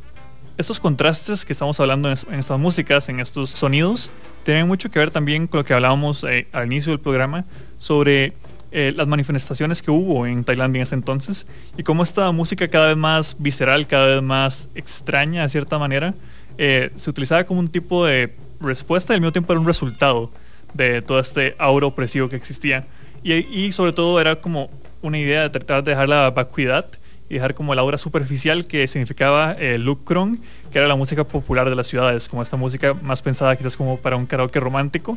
[0.58, 4.10] Estos contrastes que estamos hablando en, es- en estas músicas, en estos sonidos,
[4.44, 7.44] tienen mucho que ver también con lo que hablábamos eh, al inicio del programa
[7.78, 8.34] sobre
[8.72, 11.44] las manifestaciones que hubo en Tailandia en ese entonces
[11.76, 16.14] y cómo esta música cada vez más visceral, cada vez más extraña de cierta manera,
[16.56, 20.30] se utilizaba como un tipo de respuesta y al mismo tiempo era un resultado
[20.74, 22.86] de todo este aura opresivo que existía.
[23.22, 24.70] Y, y sobre todo era como
[25.02, 26.86] una idea de tratar de dejar la vacuidad
[27.28, 30.38] y dejar como la aura superficial que significaba el Luk Krong,
[30.72, 33.98] que era la música popular de las ciudades, como esta música más pensada quizás como
[33.98, 35.16] para un karaoke romántico,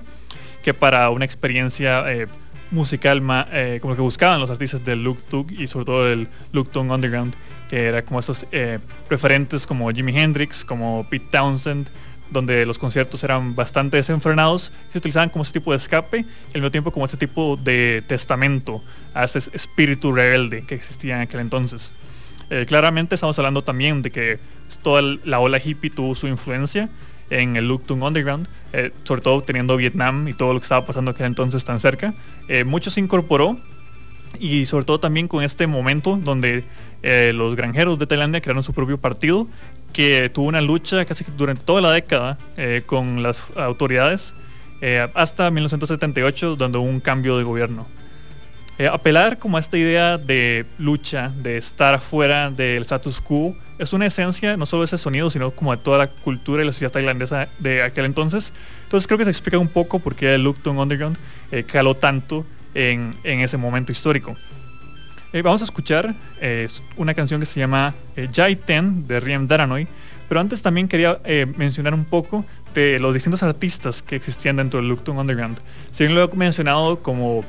[0.62, 2.28] que para una experiencia eh,
[2.70, 6.06] musical ma- eh, como lo que buscaban los artistas del Luk Tuk y sobre todo
[6.06, 7.34] del Luk Tung Underground,
[7.70, 11.89] que era como estos eh, referentes como Jimi Hendrix, como Pete Townsend,
[12.34, 16.26] donde los conciertos eran bastante desenfrenados y se utilizaban como ese tipo de escape y
[16.48, 21.22] al mismo tiempo como ese tipo de testamento a ese espíritu rebelde que existía en
[21.22, 21.93] aquel entonces.
[22.50, 24.39] Eh, claramente estamos hablando también de que
[24.82, 26.89] toda la ola hippie tuvo su influencia
[27.30, 31.12] en el Tung Underground, eh, sobre todo teniendo Vietnam y todo lo que estaba pasando
[31.12, 32.14] aquel entonces tan cerca.
[32.47, 33.58] Eh, mucho se incorporó
[34.39, 36.64] y sobre todo también con este momento donde
[37.01, 39.47] eh, los granjeros de Tailandia crearon su propio partido
[39.94, 44.34] que tuvo una lucha casi durante toda la década eh, con las autoridades
[44.82, 47.88] eh, hasta 1978 donde hubo un cambio de gobierno.
[48.80, 53.94] Eh, apelar como a esta idea de lucha, de estar fuera del status quo, es
[53.94, 56.74] una esencia no solo de ese sonido, sino como de toda la cultura y la
[56.74, 58.52] sociedad tailandesa de aquel entonces.
[58.84, 61.18] Entonces creo que se explica un poco por qué el Luktung Underground
[61.52, 64.36] eh, caló tanto en, en ese momento histórico.
[65.34, 69.48] Eh, vamos a escuchar eh, una canción que se llama eh, Jai Ten de Riem
[69.48, 69.88] Daranoi,
[70.30, 71.20] pero antes también quería
[71.58, 75.58] mencionar un poco de los distintos artistas que existían dentro del Luktung Underground.
[75.92, 77.44] Si bien lo he mencionado como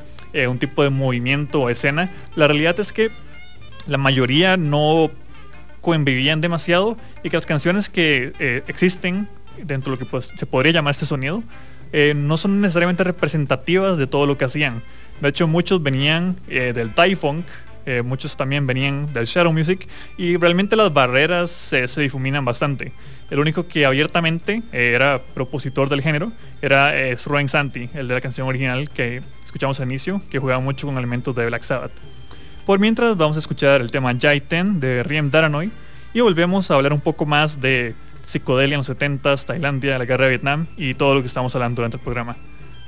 [0.48, 3.10] un tipo de movimiento o escena, la realidad es que
[3.86, 5.10] la mayoría no
[5.80, 9.28] convivían demasiado y que las canciones que existen
[9.62, 11.42] dentro de lo que pues, se podría llamar este sonido
[12.16, 14.82] no son necesariamente representativas de todo lo que hacían.
[15.22, 17.46] De hecho, muchos venían del Thai Funk,
[17.86, 22.92] eh, muchos también venían del Shadow Music y realmente las barreras se difuminan bastante.
[23.30, 28.14] El único que abiertamente eh, era propositor del género era eh, Srueng Santi, el de
[28.14, 31.92] la canción original que escuchamos al inicio, que jugaba mucho con elementos de Black Sabbath.
[32.66, 35.70] Por mientras vamos a escuchar el tema Jai Ten de Riem Daranoi
[36.12, 40.24] y volvemos a hablar un poco más de psicodelia en los 70s, Tailandia, la guerra
[40.24, 42.36] de Vietnam y todo lo que estamos hablando durante el programa.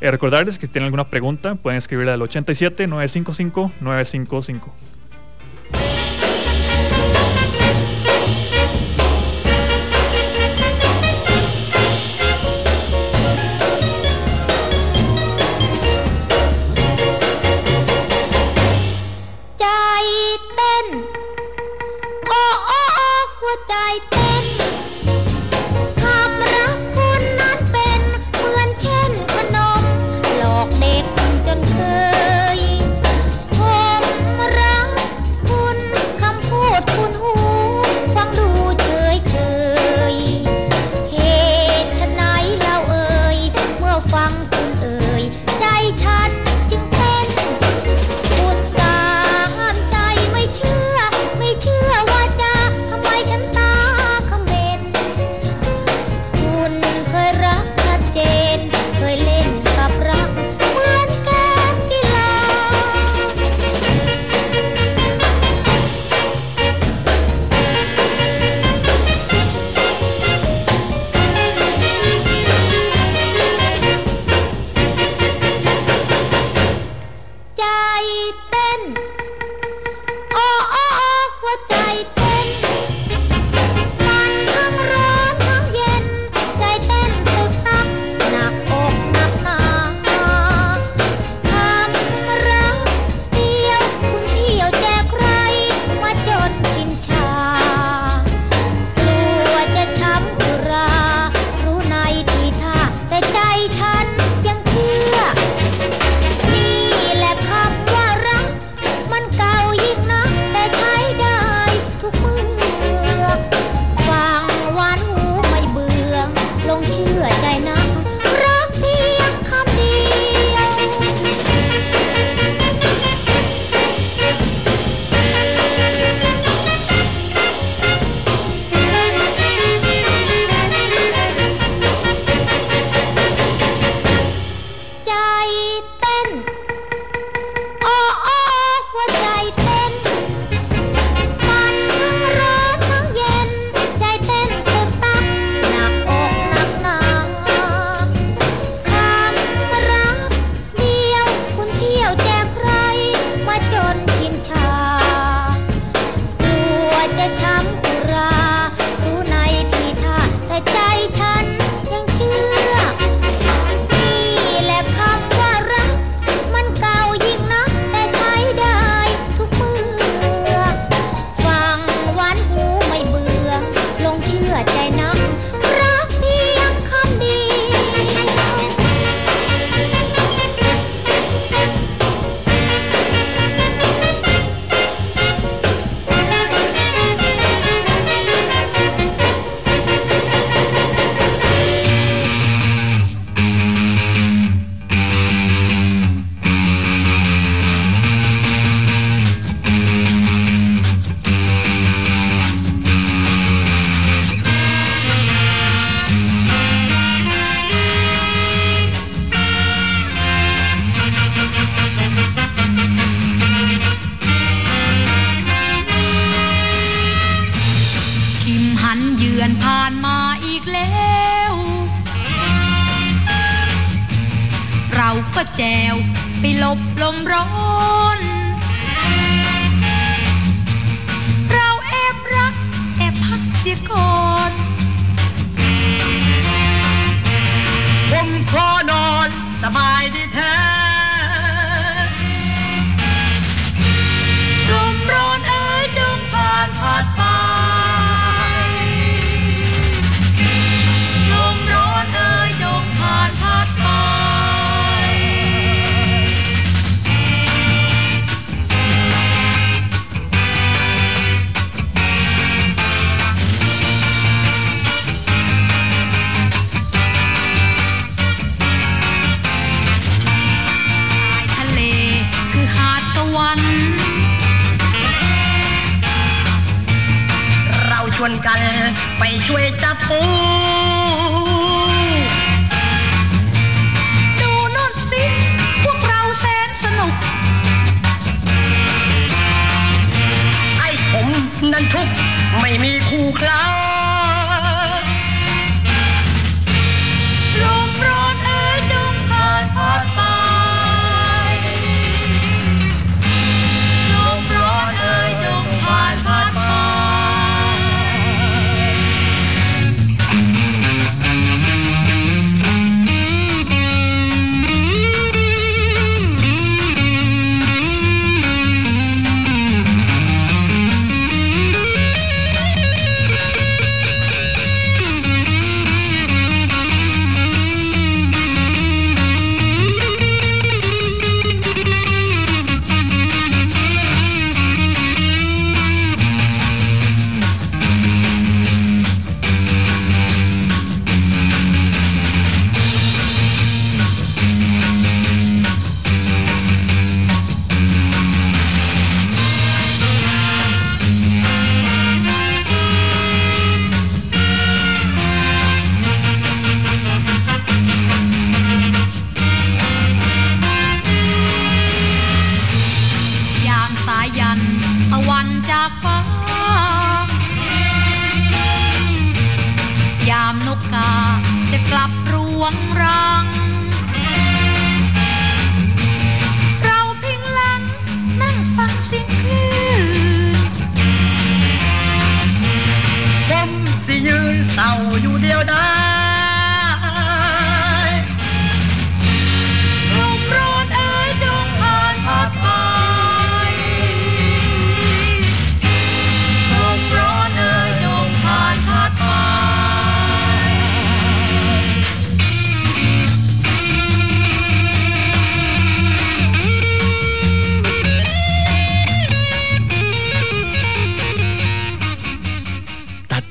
[0.01, 4.96] Eh, recordarles que si tienen alguna pregunta pueden escribirla al 87 955 955.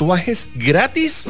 [0.06, 1.26] Tatuajes gratis?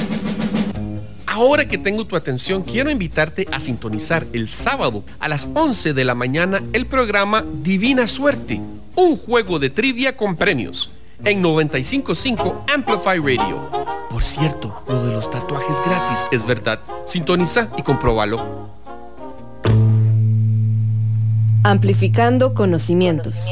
[1.26, 6.04] Ahora que tengo tu atención, quiero invitarte a sintonizar el sábado a las 11 de
[6.04, 8.60] la mañana el programa Divina Suerte,
[8.96, 10.92] un juego de trivia con premios
[11.24, 13.70] en 955 Amplify Radio.
[14.10, 16.82] Por cierto, lo de los tatuajes gratis es verdad.
[17.06, 18.70] Sintoniza y compróbalo.
[21.64, 23.46] Amplificando conocimientos.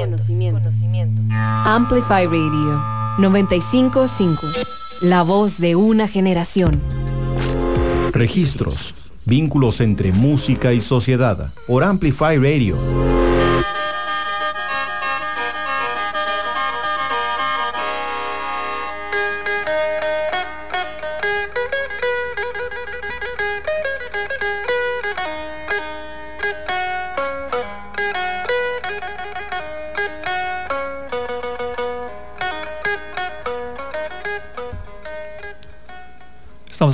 [1.65, 2.83] Amplify Radio
[3.19, 4.82] 955.
[5.03, 6.81] La voz de una generación.
[8.13, 8.93] Registros.
[9.25, 11.51] Vínculos entre música y sociedad.
[11.67, 12.77] Por Amplify Radio.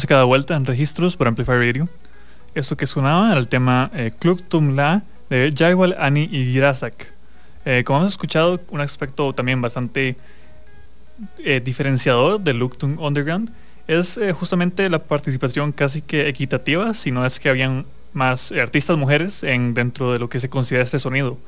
[0.04, 1.90] Acá de vuelta en registros por Amplify Radio.
[2.56, 7.12] Esto que sonaba era el tema eh, Club Tumla de Jaiwal Ani y Girazak.
[7.66, 10.16] Eh, como hemos escuchado, un aspecto también bastante
[11.40, 13.52] eh, diferenciador del Luktung Underground
[13.90, 18.62] es eh, justamente la participación casi que equitativa, si no es que habían más eh,
[18.62, 21.40] artistas mujeres en, dentro de lo que se considera este sonido.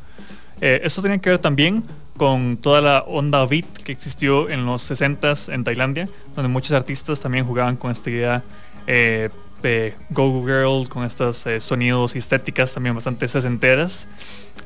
[0.61, 1.83] Eh, esto tenía que ver también
[2.17, 7.19] con toda la onda beat que existió en los 60s en Tailandia, donde muchos artistas
[7.19, 8.43] también jugaban con esta idea
[8.87, 9.29] eh,
[9.61, 14.07] de Go Girl, con estos eh, sonidos y estéticas también bastante sesenteras.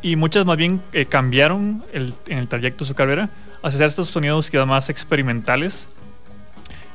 [0.01, 3.29] Y muchas más bien eh, cambiaron en el trayecto de su carrera
[3.63, 5.87] hacia estos sonidos que eran más experimentales,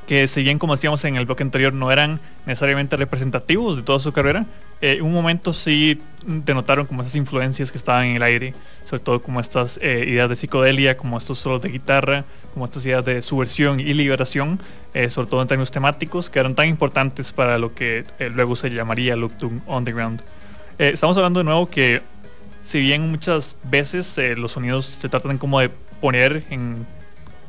[0.07, 3.99] que si bien como decíamos en el bloque anterior no eran necesariamente representativos de toda
[3.99, 4.45] su carrera,
[4.81, 8.53] eh, en un momento sí denotaron como esas influencias que estaban en el aire,
[8.85, 12.85] sobre todo como estas eh, ideas de psicodelia, como estos solos de guitarra, como estas
[12.85, 14.59] ideas de subversión y liberación,
[14.93, 18.69] eh, sobre todo en términos temáticos, que eran tan importantes para lo que luego se
[18.69, 20.21] llamaría Lookdown Underground.
[20.77, 22.01] Estamos hablando de nuevo que
[22.63, 25.69] si bien muchas veces los sonidos se tratan como de
[25.99, 26.87] poner en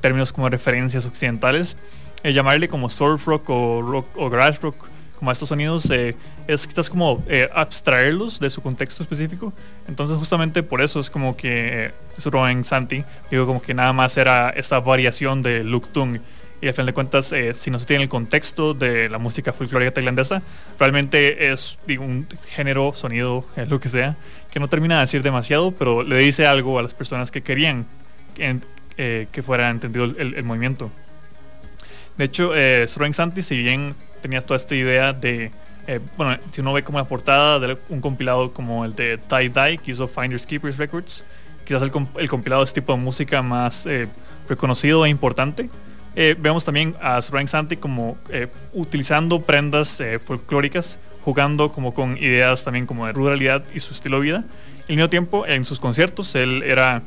[0.02, 1.78] términos como referencias occidentales,
[2.22, 4.91] llamarle como surf rock o rock o garage rock
[5.22, 6.16] como estos sonidos eh,
[6.48, 9.52] es quizás como eh, abstraerlos de su contexto específico.
[9.86, 14.16] Entonces justamente por eso es como que eh, Sroen Santi digo como que nada más
[14.16, 16.18] era esta variación de Luktung
[16.60, 19.92] y al final de cuentas si no se tiene el contexto de la música folclórica
[19.92, 20.42] tailandesa
[20.76, 24.16] realmente es un género sonido lo que sea
[24.50, 27.86] que no termina de decir demasiado pero le dice algo a las personas que querían
[28.38, 28.60] en-
[28.96, 30.90] que fuera entendido el- movimiento.
[32.18, 35.50] De hecho, eh, Sroen Santi, si bien tenías toda esta idea de,
[35.86, 39.50] eh, bueno, si uno ve como la portada de un compilado como el de Tie
[39.50, 41.24] Dye que hizo Finders Keepers Records,
[41.64, 44.08] quizás el, el compilado de este tipo de música más eh,
[44.48, 45.70] reconocido e importante.
[46.14, 52.64] Eh, vemos también a Sroen Santi como eh, utilizando prendas folclóricas, jugando como con ideas
[52.64, 54.44] también como de ruralidad y su estilo de vida.
[54.88, 57.02] Al mismo tiempo, en sus conciertos, él era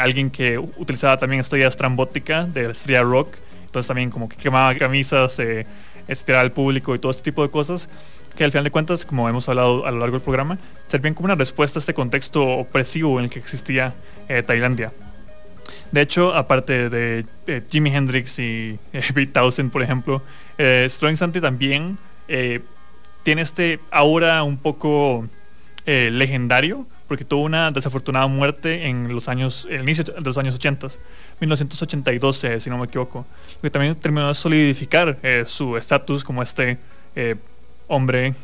[0.00, 3.36] alguien que utilizaba también esta idea estrambótica de la estrella rock.
[3.66, 5.38] Entonces también como que quemaba camisas,
[6.08, 7.88] estiraba al público y todo este tipo de cosas
[8.36, 11.26] que al final de cuentas, como hemos hablado a lo largo del programa, servían como
[11.26, 13.94] una respuesta a este contexto opresivo en el que existía
[14.28, 14.92] eh, Tailandia.
[15.90, 20.22] De hecho, aparte de eh, Jimi Hendrix y eh, Pete Townsend, por ejemplo,
[20.58, 21.98] eh, Stroeng Santi también
[22.28, 22.60] eh,
[23.22, 25.26] tiene este aura un poco
[25.86, 30.88] legendario porque tuvo una desafortunada muerte en los años, el inicio de los años 80,
[31.40, 33.26] 1982, eh, si no me equivoco,
[33.62, 36.78] que también terminó de solidificar eh, su estatus como este
[37.14, 37.36] eh,
[37.86, 38.34] hombre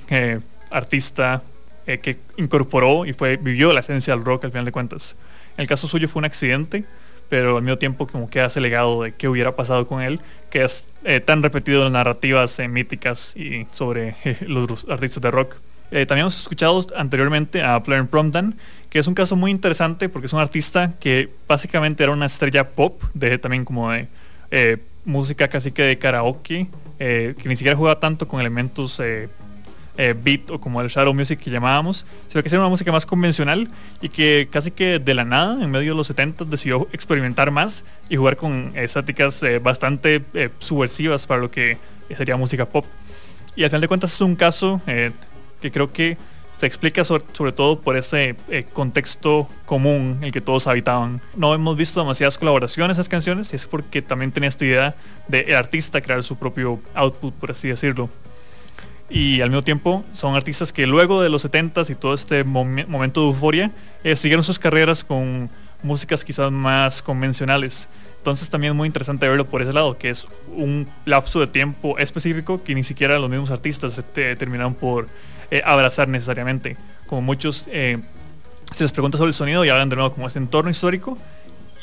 [0.71, 1.43] artista
[1.85, 5.17] que incorporó y fue vivió la esencia del rock al final de cuentas.
[5.57, 6.85] En el caso suyo fue un accidente,
[7.29, 10.63] pero al mismo tiempo como queda ese legado de qué hubiera pasado con él, que
[10.63, 10.87] es
[11.25, 14.15] tan repetido en narrativas eh, míticas y sobre
[14.47, 15.57] los artistas de rock.
[15.95, 18.57] Eh, también hemos escuchado anteriormente a Blair Promdan,
[18.89, 22.71] que es un caso muy interesante porque es un artista que básicamente era una estrella
[22.71, 24.09] pop, de también como de
[24.51, 26.67] eh, música casi que de karaoke,
[26.99, 29.03] eh, que ni siquiera jugaba tanto con elementos
[30.25, 33.69] beat o como el shadow music que llamábamos, sino que era una música más convencional
[34.01, 37.85] y que casi que de la nada, en medio de los 70 decidió experimentar más
[38.09, 40.25] y jugar con estáticas bastante
[40.59, 41.77] subversivas para lo que
[42.17, 42.87] sería música pop.
[43.55, 44.81] Y al final de cuentas es un caso
[45.63, 46.19] que creo que
[46.55, 51.23] se explica sobre, todo por ese eh, contexto común en el que todos habitaban.
[51.35, 54.95] No hemos visto demasiadas colaboraciones en esas canciones y es porque también tenía esta idea
[55.29, 58.11] de el artista crear su propio output, por así decirlo
[59.11, 62.87] y al mismo tiempo son artistas que luego de los 70s y todo este momen-
[62.87, 63.71] momento de euforia
[64.05, 65.51] eh, siguieron sus carreras con
[65.83, 67.89] músicas quizás más convencionales.
[68.19, 71.99] Entonces también es muy interesante verlo por ese lado, que es un lapso de tiempo
[71.99, 75.09] específico que ni siquiera los mismos artistas eh, terminaron por
[75.53, 76.79] eh, abrazar necesariamente.
[77.07, 77.99] Como muchos eh,
[78.75, 81.19] se les pregunta sobre el sonido y hablan de nuevo como este entorno histórico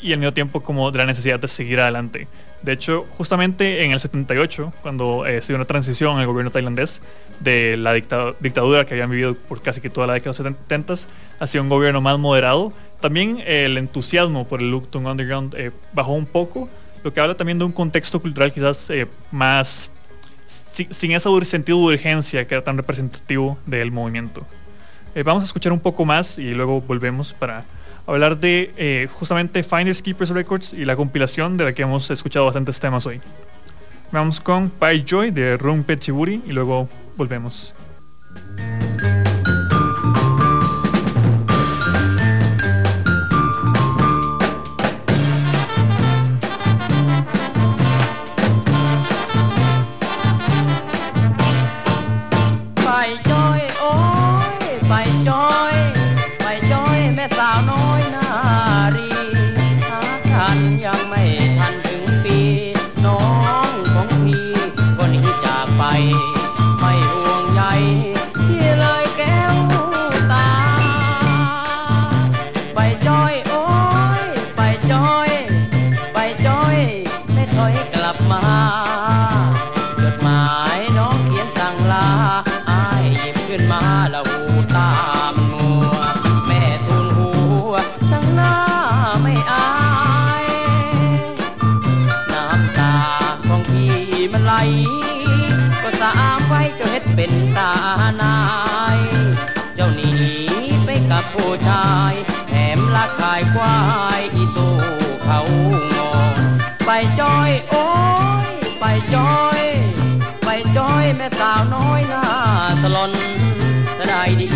[0.02, 2.26] y al mismo tiempo como de la necesidad de seguir adelante.
[2.62, 7.00] De hecho, justamente en el 78, cuando eh, se dio una transición el gobierno tailandés
[7.38, 10.54] de la dicta- dictadura que habían vivido por casi que toda la década de los
[10.68, 10.94] 70
[11.38, 15.54] hacia un gobierno más moderado, también el entusiasmo por el Luktung Underground
[15.92, 16.68] bajó un poco,
[17.04, 18.90] lo que habla también de un contexto cultural quizás
[19.30, 19.90] más
[20.50, 24.46] si- sin ese sentido de urgencia que era tan representativo del movimiento.
[25.14, 27.64] Eh, vamos a escuchar un poco más y luego volvemos para
[28.06, 32.46] hablar de eh, justamente Finders Keepers Records y la compilación de la que hemos escuchado
[32.46, 33.20] bastantes temas hoy.
[34.12, 37.74] Vamos con Pai Joy de Rumpe Chiburi y luego volvemos.
[111.20, 112.24] แม่สาวน้อยหน้า
[112.82, 113.12] สลอน
[113.98, 114.48] จะได้ดี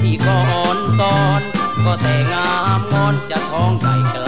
[0.00, 0.40] ที่ก่อ
[0.74, 1.40] นตอน
[1.84, 4.27] ก็แต่งามงอนจะท้องใจกล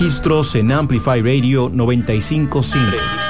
[0.00, 3.27] Registros en Amplify Radio 955.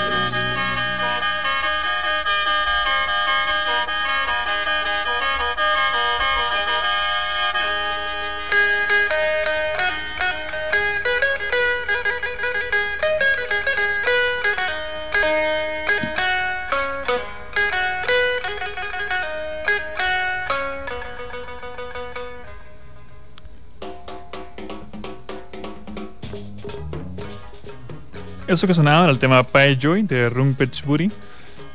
[28.48, 31.12] Eso que sonaba era el tema Pai Joy de Rumpech Buri.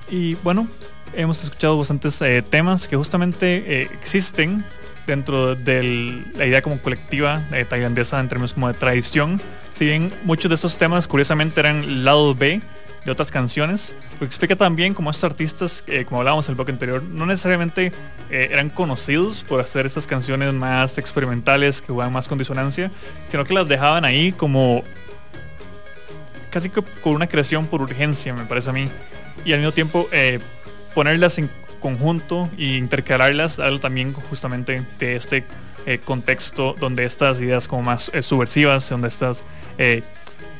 [0.09, 0.67] Y bueno,
[1.13, 4.65] hemos escuchado bastantes eh, temas que justamente eh, existen
[5.05, 9.39] dentro de la idea como colectiva eh, tailandesa en términos como de tradición.
[9.73, 12.59] Si bien muchos de estos temas curiosamente eran lado B
[13.05, 16.71] de otras canciones, lo que explica también como estos artistas, como hablábamos en el bloque
[16.71, 17.91] anterior, no necesariamente
[18.31, 22.89] eran conocidos por hacer estas canciones más experimentales que jugaban más con disonancia,
[23.25, 24.83] sino que las dejaban ahí como
[26.53, 28.87] casi que con una creación por urgencia, me parece a mí.
[29.43, 30.39] Y al mismo tiempo eh,
[30.93, 31.49] ponerlas en
[31.79, 35.45] conjunto e intercalarlas, algo también justamente de este
[35.87, 39.43] eh, contexto donde estas ideas como más eh, subversivas, donde estas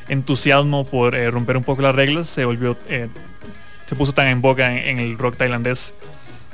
[0.08, 2.76] entusiasmo por romper un poco las reglas se volvió,
[3.86, 5.94] se puso tan en boga en, el rock tailandés.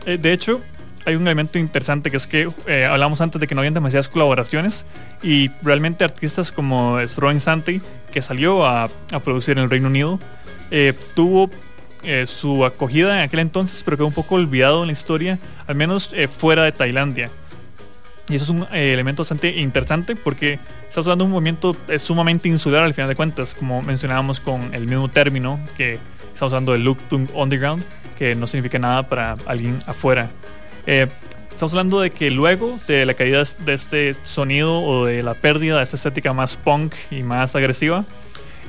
[0.05, 0.61] De hecho,
[1.07, 4.09] hay un elemento interesante que es que eh, hablamos antes de que no habían demasiadas
[4.09, 4.85] colaboraciones
[5.23, 7.81] y realmente artistas como Throwing Santi,
[8.13, 10.21] que salió a, a, producir en el Reino Unido,
[10.71, 11.51] eh, tuvo
[12.03, 15.75] eh, su acogida en aquel entonces, pero quedó un poco olvidado en la historia, al
[15.75, 17.31] menos eh, fuera de Tailandia.
[18.29, 22.85] Y eso es un elemento bastante interesante porque estamos hablando de un movimiento sumamente insular
[22.85, 25.99] al final de cuentas, como mencionábamos con el mismo término que
[26.33, 26.99] estamos hablando de Look
[27.35, 27.83] Underground,
[28.17, 30.31] que no significa nada para alguien afuera.
[30.93, 31.07] Eh,
[31.53, 35.77] estamos hablando de que luego de la caída de este sonido o de la pérdida
[35.77, 38.05] de esta estética más punk y más agresiva,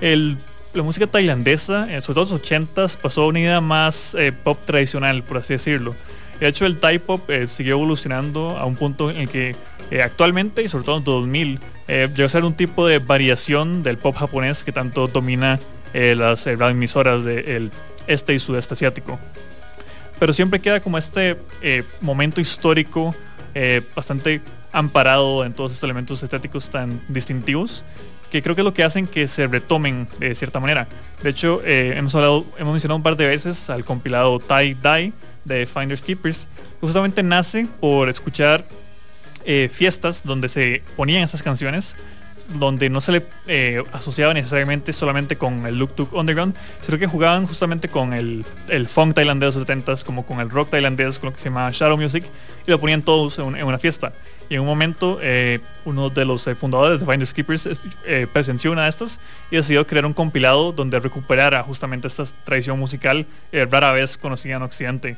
[0.01, 0.37] el,
[0.75, 4.31] la música tailandesa, eh, sobre todo en los 80s, pasó a una idea más eh,
[4.31, 5.95] pop tradicional, por así decirlo.
[6.39, 9.55] De hecho, el Thai pop eh, siguió evolucionando a un punto en el que
[9.89, 13.83] eh, actualmente y sobre todo en 2000 eh, llegó a ser un tipo de variación
[13.83, 15.59] del pop japonés que tanto domina
[15.93, 17.71] eh, eh, las emisoras del de,
[18.07, 19.19] este y sudeste asiático
[20.21, 23.15] pero siempre queda como este eh, momento histórico
[23.55, 24.39] eh, bastante
[24.71, 27.83] amparado en todos estos elementos estéticos tan distintivos
[28.29, 30.87] que creo que es lo que hacen que se retomen de cierta manera.
[31.23, 35.11] De hecho, eh, hemos, hablado, hemos mencionado un par de veces al compilado Tie Dye
[35.43, 36.47] de Finders Keepers,
[36.79, 38.63] que justamente nace por escuchar
[39.71, 41.95] fiestas donde se ponían esas canciones
[42.53, 47.07] donde no se le eh, asociaba necesariamente solamente con el Look Tuk Underground, sino que
[47.07, 51.19] jugaban justamente con el, el funk tailandés de los 70s, como con el rock tailandés,
[51.19, 52.23] con lo que se llamaba Shadow Music,
[52.65, 54.13] y lo ponían todos en, una fiesta.
[54.49, 57.69] Y en un momento, eh, uno de los eh, fundadores de Finders Keepers
[58.33, 63.25] presenció una de estas y decidió crear un compilado donde recuperara justamente esta tradición musical
[63.51, 65.17] rara vez conocida en Occidente.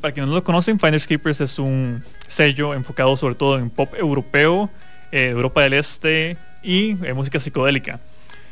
[0.00, 3.94] Para quienes no lo conocen, Finders Keepers es un sello enfocado sobre todo en pop
[3.96, 4.68] europeo
[5.12, 6.36] eh, Europa del Este
[6.66, 8.00] y eh, música psicodélica.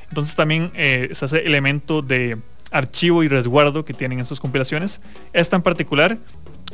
[0.08, 2.38] Entonces también eh, se hace elemento de
[2.70, 5.00] archivo y resguardo que tienen estas compilaciones.
[5.32, 6.16] Esta en particular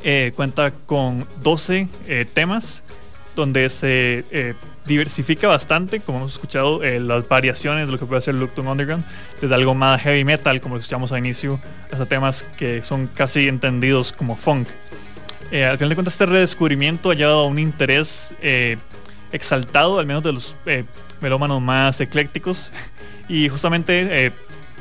[0.05, 1.89] eh, cuenta con 12
[2.33, 2.85] temas
[3.35, 4.55] donde se
[4.87, 9.05] diversifica bastante, como hemos escuchado, las variaciones de lo que puede hacer Looked Underground,
[9.41, 11.61] desde algo más heavy metal, como lo escuchamos al inicio,
[11.91, 14.69] hasta temas que son casi entendidos como funk.
[15.53, 18.35] Al final de cuentas, este redescubrimiento ha llevado a un interés
[19.33, 20.85] exaltado, al menos de los eh,
[21.21, 22.73] melómanos más eclécticos.
[23.31, 24.33] Y justamente eh,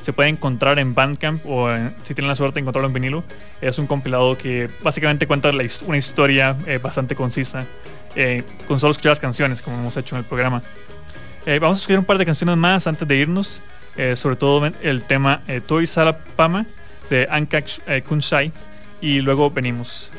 [0.01, 1.69] se puede encontrar en Bandcamp o
[2.01, 3.23] si tienen la suerte de encontrarlo en vinilo.
[3.61, 7.65] Es un compilado que básicamente cuenta la, una historia eh, bastante concisa
[8.15, 10.63] eh, con solo escuchar las canciones, como hemos hecho en el programa.
[11.61, 13.61] vamos a escuchar un par de canciones más antes de irnos,
[14.15, 16.65] sobre todo el tema Toy Sala Pama
[17.09, 17.61] de Anka
[18.07, 18.51] Kunshai
[19.01, 20.09] y luego venimos.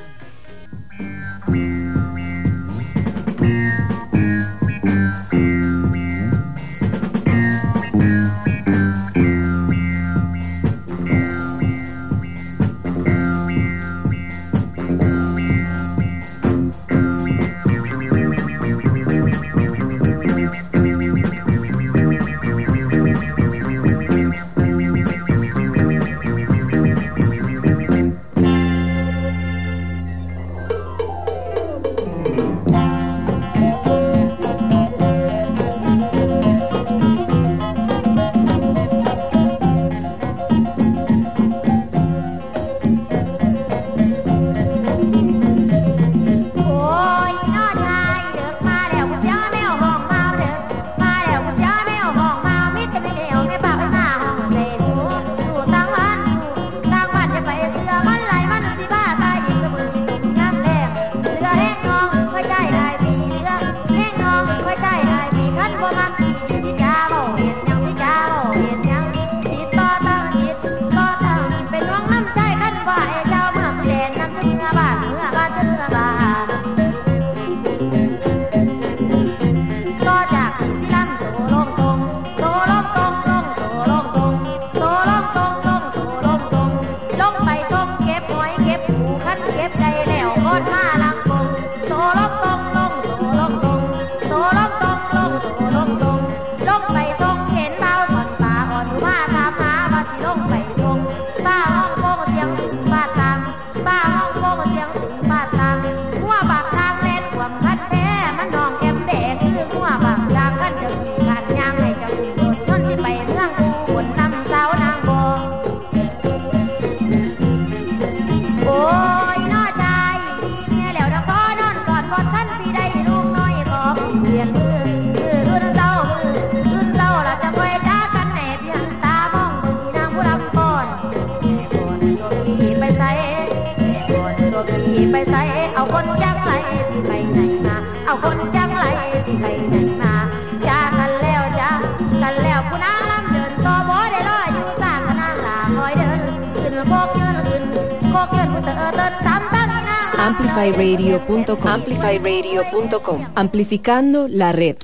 [150.20, 151.68] amplifyradio.com.
[151.68, 153.26] Amplifyradio.com.
[153.34, 154.76] Amplificando la red.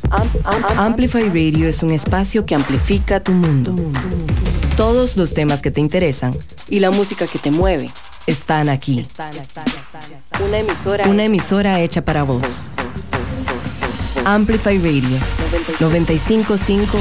[0.76, 3.74] Amplify Radio es un espacio que amplifica tu mundo.
[4.76, 6.32] Todos los temas que te interesan
[6.68, 7.90] y la música que te mueve
[8.26, 9.04] están aquí.
[10.44, 12.64] Una emisora, una emisora hecha para vos.
[14.24, 15.18] Amplify Radio
[15.80, 16.98] 955,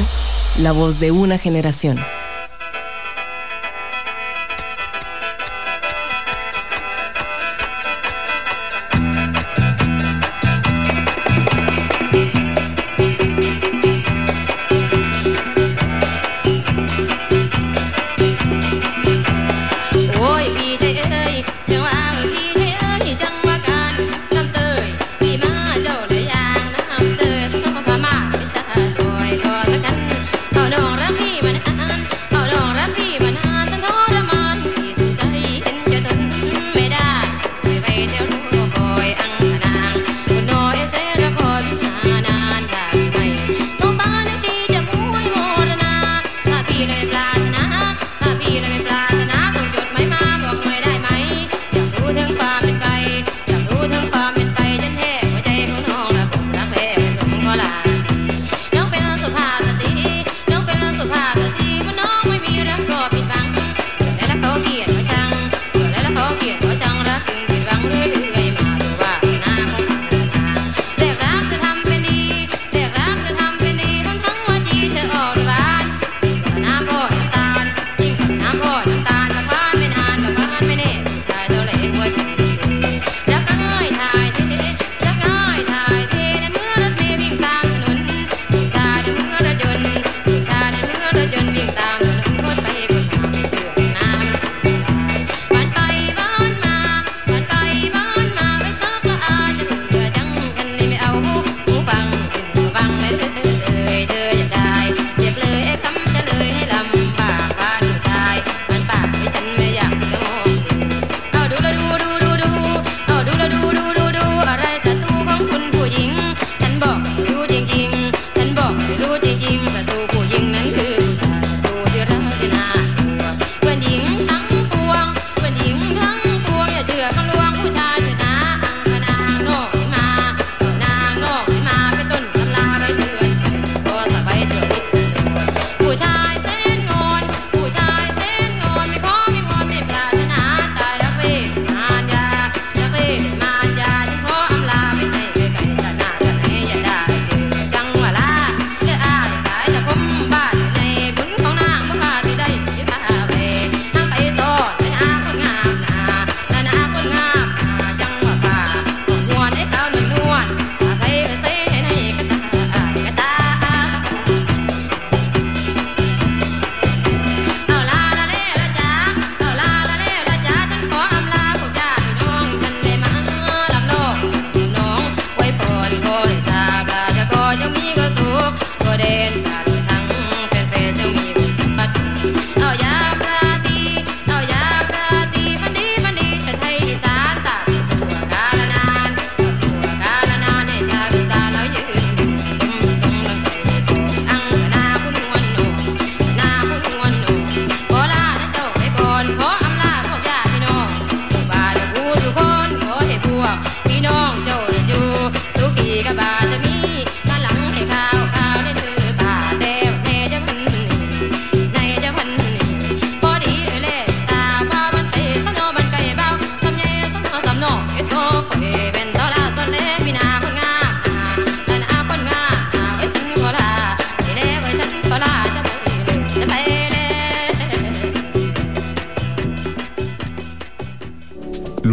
[0.59, 1.97] la voz de una generación.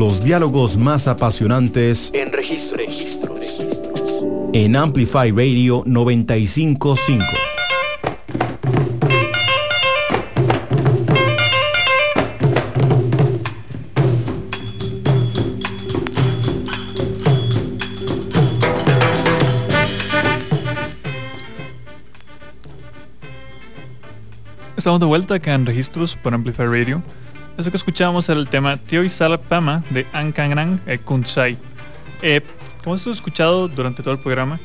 [0.03, 2.77] Los diálogos más apasionantes En registro.
[2.77, 3.37] registro.
[4.53, 7.25] en Amplify Radio 955.
[24.77, 27.05] Estamos de vuelta acá en Registros por Amplify Radio.
[27.59, 31.57] Eso que escuchábamos era el tema Tio y Sala Pama de Ankangrang e Kunchai.
[32.23, 32.41] Eh,
[32.83, 34.59] como hemos escuchado durante todo el programa,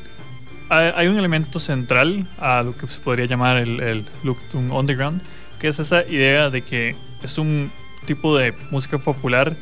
[0.70, 5.20] hay, hay un elemento central a lo que se podría llamar el, el Luktung Underground,
[5.60, 7.70] que es esa idea de que es un
[8.06, 9.54] tipo de música popular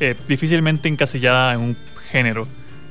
[0.00, 1.76] eh, difícilmente encasillada en un
[2.10, 2.48] género.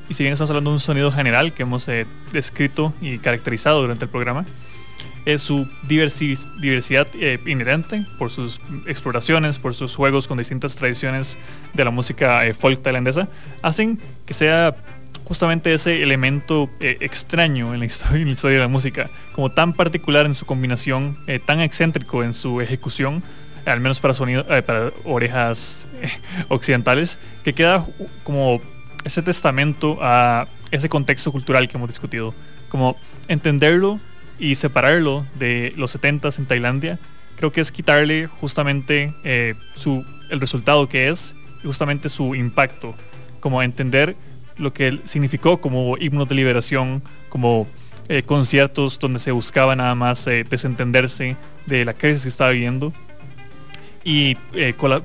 [0.08, 3.82] Y si bien estamos hablando de un sonido general que hemos eh, descrito y caracterizado
[3.82, 4.46] durante el programa,
[5.26, 11.38] es su diversi- diversidad eh, inherente por sus exploraciones, por sus juegos con distintas tradiciones
[11.74, 13.28] de la música eh, folk tailandesa,
[13.62, 14.76] hacen que sea
[15.26, 19.52] justamente ese elemento eh, extraño en la, historia, en la historia de la música, como
[19.52, 23.22] tan particular en su combinación, eh, tan excéntrico en su ejecución,
[23.66, 26.10] al menos para sonido, eh, para orejas eh,
[26.48, 27.86] occidentales, que queda
[28.24, 28.60] como
[29.04, 32.34] ese testamento a ese contexto cultural que hemos discutido,
[32.70, 32.98] como
[33.28, 34.00] entenderlo
[34.40, 37.00] y separarlo de los 70s en Tailandia,
[37.36, 42.96] creo que es quitarle justamente eh, su, el resultado que es justamente su impacto,
[43.40, 44.16] como entender
[44.58, 47.68] lo que significó como himnos de liberación, como
[48.08, 52.94] eh, conciertos donde se buscaba nada más eh, desentenderse de la crisis que estaba viviendo
[54.04, 54.36] y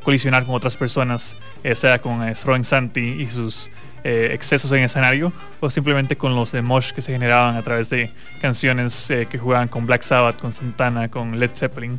[0.02, 1.36] colisionar con otras personas,
[1.74, 3.70] sea con Sroen Santi y sus
[4.04, 8.10] eh, excesos en escenario, o simplemente con los emosh que se generaban a través de
[8.40, 11.98] canciones eh, que jugaban con Black Sabbath, con Santana, con Led Zeppelin.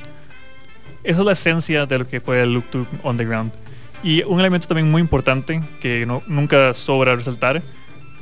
[1.03, 3.51] Esa es la esencia de lo que fue el Look to Underground.
[4.03, 7.62] Y un elemento también muy importante que nunca sobra resaltar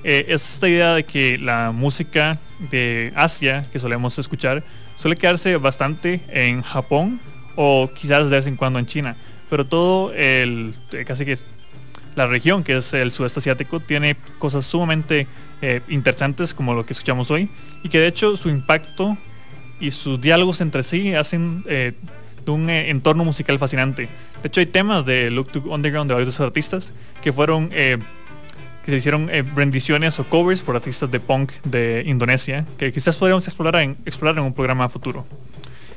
[0.03, 2.37] eh, es esta idea de que la música
[2.71, 4.63] de Asia que solemos escuchar
[4.95, 7.21] suele quedarse bastante en Japón
[7.55, 9.15] o quizás de vez en cuando en China.
[9.49, 10.75] Pero todo el,
[11.05, 11.37] casi que
[12.15, 15.27] la región que es el sudeste asiático tiene cosas sumamente
[15.61, 17.49] eh, interesantes como lo que escuchamos hoy
[17.83, 19.17] y que de hecho su impacto
[19.79, 21.93] y sus diálogos entre sí hacen eh,
[22.47, 24.09] un eh, entorno musical fascinante.
[24.41, 27.71] De hecho hay temas de Look to Underground de varios artistas que fueron
[28.83, 33.17] que se hicieron eh, rendiciones o covers por artistas de punk de Indonesia que quizás
[33.17, 35.25] podríamos explorar en, explorar en un programa futuro.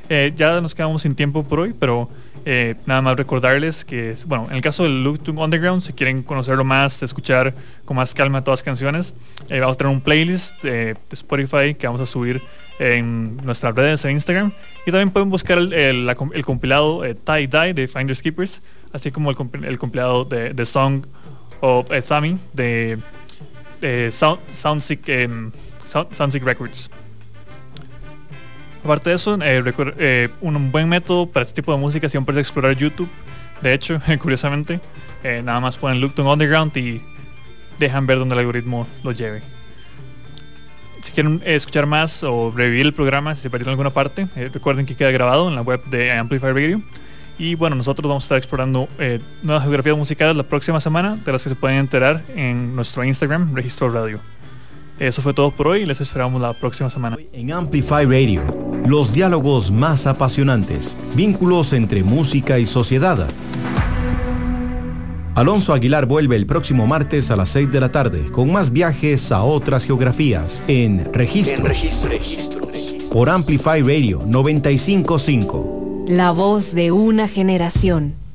[0.09, 2.09] Eh, ya nos quedamos sin tiempo por hoy, pero
[2.45, 6.23] eh, nada más recordarles que, bueno, en el caso del Look to Underground, si quieren
[6.23, 7.55] conocerlo más, escuchar
[7.85, 9.15] con más calma todas las canciones,
[9.49, 12.41] eh, vamos a tener un playlist de Spotify que vamos a subir
[12.79, 14.53] en nuestras redes en Instagram.
[14.87, 18.63] Y también pueden buscar el, el- la com- el compilado Tie Dye de Finders Keepers,
[18.93, 21.05] así como el, compi- el compilado de, de Song
[21.61, 22.99] of Sami de,
[23.81, 25.51] de Sound, Soundseek, em,
[25.85, 26.91] Sound- Soundseek Records.
[28.87, 29.65] Aparte de eso, eh,
[29.99, 33.09] eh, un buen método para este tipo de música siempre es explorar YouTube.
[33.61, 34.79] De hecho, curiosamente,
[35.25, 37.03] eh, nada más ponen Look to Underground y
[37.81, 39.43] dejan ver dónde el algoritmo lo lleve.
[41.01, 44.95] Si quieren escuchar más o revivir el programa, si se perdieron alguna parte, recuerden que
[44.95, 46.81] queda grabado en la web de Amplify Radio.
[47.37, 48.89] Y bueno, nosotros vamos a estar explorando
[49.43, 53.53] nuevas geografías musicales la próxima semana, de las que se pueden enterar en nuestro Instagram,
[53.53, 54.21] Registro Radio.
[54.99, 57.19] Eso fue todo por hoy y les esperamos la próxima semana.
[57.33, 58.43] En Amplify Radio,
[58.87, 63.27] los diálogos más apasionantes, vínculos entre música y sociedad.
[65.35, 69.31] Alonso Aguilar vuelve el próximo martes a las 6 de la tarde con más viajes
[69.33, 71.85] a otras geografías en Registros
[73.13, 76.05] por Amplify Radio 955.
[76.09, 78.26] La voz de una generación.